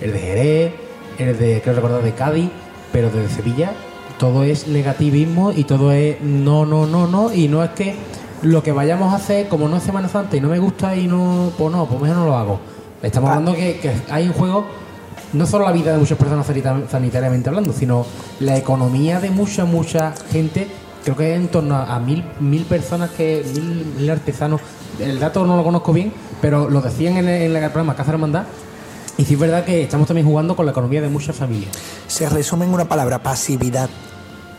[0.00, 0.72] el de Jerez,
[1.18, 2.50] el de, creo recordar, de Cádiz,
[2.92, 3.72] pero desde Sevilla
[4.18, 7.94] todo es negativismo y todo es no, no, no, no, y no es que
[8.42, 11.06] lo que vayamos a hacer, como no es Semana Santa y no me gusta y
[11.06, 12.60] no, pues no, pues mejor no lo hago.
[13.04, 13.34] Estamos Ah.
[13.34, 14.66] hablando que, que hay en juego
[15.32, 18.06] no solo la vida de muchas personas sanita- sanitariamente hablando, sino
[18.40, 20.68] la economía de mucha, mucha gente.
[21.04, 24.60] Creo que es en torno a mil, mil personas, que mil, mil artesanos.
[24.98, 28.12] El dato no lo conozco bien, pero lo decían en el, en el programa Casa
[28.12, 28.44] Hermandad.
[29.18, 31.70] Y sí es verdad que estamos también jugando con la economía de muchas familias.
[32.06, 33.90] Se resume en una palabra, pasividad.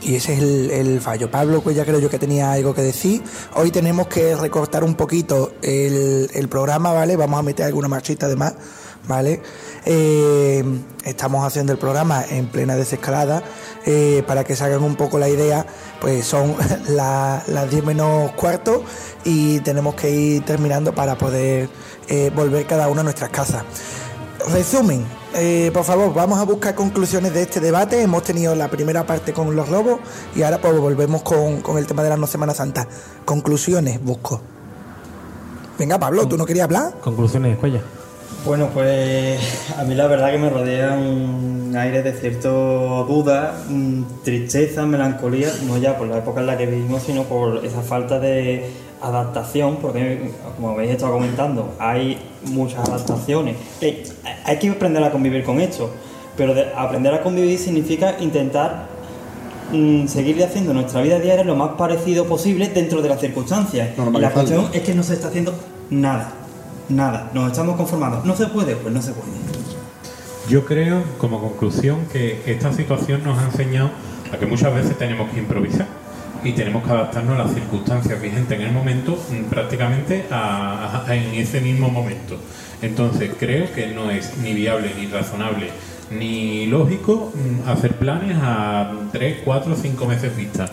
[0.05, 0.39] Y ese es
[0.71, 1.31] el, fallo.
[1.31, 3.23] Pablo, pues ya creo yo que tenía algo que decir.
[3.55, 7.15] Hoy tenemos que recortar un poquito el, programa, ¿vale?
[7.15, 8.53] Vamos a meter alguna marchita de más,
[9.07, 9.41] ¿vale?
[9.83, 10.63] Eh,
[11.03, 13.41] estamos haciendo el programa en plena desescalada.
[13.87, 15.65] eh, para que se hagan un poco la idea,
[15.99, 16.55] pues son
[16.89, 18.83] la- las 10 menos cuarto
[19.23, 21.67] y tenemos que ir terminando para poder
[22.09, 23.63] eh, volver cada uno a nuestras casas.
[24.51, 25.03] Resumen,
[25.35, 28.01] eh, por favor, vamos a buscar conclusiones de este debate.
[28.01, 29.99] Hemos tenido la primera parte con los lobos
[30.35, 32.87] y ahora pues volvemos con, con el tema de la no Semana Santa.
[33.25, 34.41] Conclusiones, busco.
[35.77, 36.93] Venga, Pablo, ¿tú no querías hablar?
[37.01, 37.81] Conclusiones, Cuella.
[38.45, 39.39] Bueno, pues
[39.75, 45.51] a mí la verdad que me rodea un aire de cierto duda, mm, tristeza, melancolía,
[45.65, 48.69] no ya por la época en la que vivimos, sino por esa falta de
[49.07, 53.55] adaptación, porque como habéis estado comentando, hay muchas adaptaciones.
[53.81, 54.03] Eh,
[54.45, 55.89] hay que aprender a convivir con esto,
[56.37, 58.87] pero de- aprender a convivir significa intentar
[59.71, 63.89] mm, seguir haciendo nuestra vida diaria lo más parecido posible dentro de las circunstancias.
[63.97, 65.53] Y la cuestión es que no se está haciendo
[65.89, 66.31] nada.
[66.89, 68.21] Nada, nos estamos conformando.
[68.25, 68.75] ¿No se puede?
[68.75, 69.31] Pues no se puede.
[70.47, 73.89] Yo creo, como conclusión, que esta situación nos ha enseñado
[74.31, 75.87] a que muchas veces tenemos que improvisar
[76.43, 81.15] y tenemos que adaptarnos a las circunstancias vigentes en el momento, mm, prácticamente a- a-
[81.15, 82.37] en ese mismo momento.
[82.81, 85.69] Entonces creo que no es ni viable, ni razonable,
[86.11, 90.67] ni lógico mm, hacer planes a 3, 4, 5 meses vista.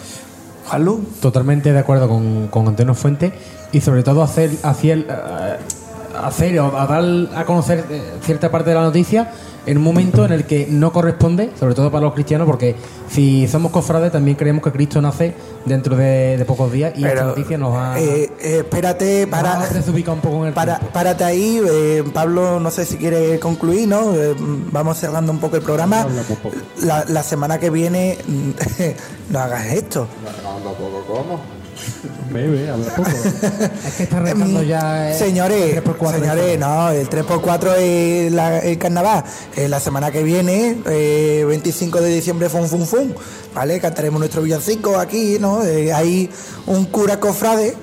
[0.67, 1.05] Juanlu.
[1.21, 3.33] Totalmente de acuerdo con, con Antonio Fuentes
[3.73, 5.57] y sobre todo hacer, hacer, eh,
[6.23, 7.05] hacer o a dar
[7.35, 9.33] a conocer eh, cierta parte de la noticia
[9.65, 12.75] en un momento en el que no corresponde, sobre todo para los cristianos, porque
[13.09, 15.35] si somos cofrades también creemos que Cristo nace
[15.65, 19.61] dentro de, de pocos días y esta noticia nos ha, eh, eh, espérate, nos para,
[20.13, 21.61] un poco en el para, párate ahí.
[21.71, 24.15] eh, Pablo, no sé si quiere concluir, ¿no?
[24.17, 24.35] Eh,
[24.73, 26.09] vamos cerrando un poco el programa.
[26.83, 28.19] La, la semana que viene,
[29.31, 30.09] no hagas esto.
[32.33, 33.11] Bebe, habla poco.
[33.87, 38.79] Es que está arrancando ya eh, Señores, 3x4 señores, no, el 3x4 es la- el
[38.79, 39.25] carnaval.
[39.57, 43.15] Eh, la semana que viene, eh, 25 de diciembre, fun, fun, fun.
[43.55, 43.81] ¿Vale?
[43.81, 45.63] Cantaremos nuestro villancico aquí, ¿no?
[45.65, 46.31] Eh, hay
[46.67, 47.77] un cura cofrade,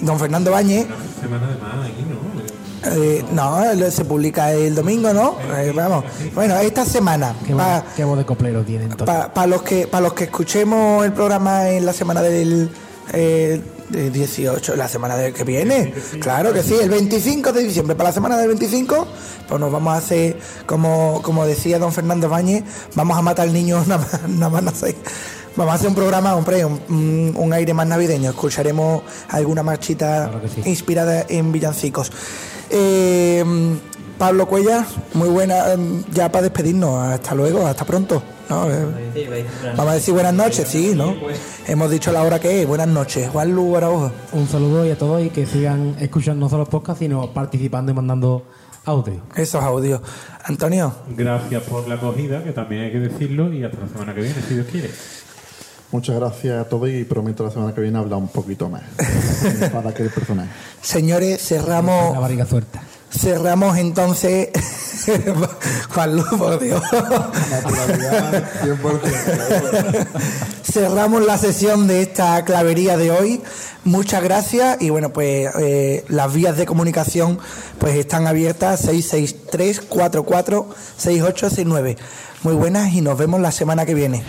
[0.00, 0.86] don Fernando Bañez.
[1.20, 2.18] Semana de más aquí, ¿no?
[2.84, 5.36] Eh, no, se publica el domingo, ¿no?
[5.56, 6.04] Eh, vamos.
[6.34, 7.34] Bueno, esta semana.
[7.46, 9.16] Qué, pa- qué voz de coplero tiene entonces.
[9.34, 12.70] Para los que para los que escuchemos el programa en la semana del
[13.12, 17.96] eh, del 18, la semana de, que viene, claro que sí, el 25 de diciembre,
[17.96, 19.06] para la semana del 25,
[19.48, 23.84] pues nos vamos a hacer, como, como decía don Fernando Bañez, vamos a matar nada
[23.98, 24.94] más, nada más nacer.
[25.56, 28.30] Vamos a hacer un programa, hombre, un, un- aire más navideño.
[28.30, 30.62] Escucharemos alguna marchita Claro sí.
[30.70, 32.12] inspirada en villancicos.
[32.70, 33.44] Eh,
[34.18, 34.84] Pablo Cuellar,
[35.14, 35.76] muy buena, eh,
[36.12, 37.02] ya para despedirnos.
[37.08, 38.22] Hasta luego, hasta pronto.
[38.48, 38.70] ¿No?
[38.70, 39.46] Eh,
[39.76, 41.14] Vamos a decir buenas noches, sí, ¿no?
[41.66, 42.66] Hemos dicho la hora que es.
[42.66, 43.28] Buenas noches.
[43.30, 44.10] Juan Lu Araujo.
[44.32, 47.92] Un saludo y a todos y que sigan escuchando no solo los podcasts, sino participando
[47.92, 48.44] y mandando
[48.84, 49.20] audio.
[49.36, 50.00] Esos audios.
[50.44, 54.22] Antonio, Gracias por la acogida, que también hay que decirlo, y hasta la semana que
[54.22, 54.90] viene, si Dios quiere.
[55.90, 58.82] Muchas gracias a todos y prometo la semana que viene hablar un poquito más.
[59.72, 60.50] para aquel personaje.
[60.82, 62.12] señores, cerramos.
[62.12, 62.82] La barriga suelta.
[63.10, 64.50] Cerramos entonces.
[65.90, 66.82] Juan Lu, por Dios.
[67.50, 70.06] Naturalidad 100%.
[70.62, 73.42] Cerramos la sesión de esta clavería de hoy.
[73.84, 77.38] Muchas gracias y bueno, pues eh, las vías de comunicación
[77.78, 81.96] pues están abiertas 663 44 6869.
[82.42, 84.22] Muy buenas y nos vemos la semana que viene.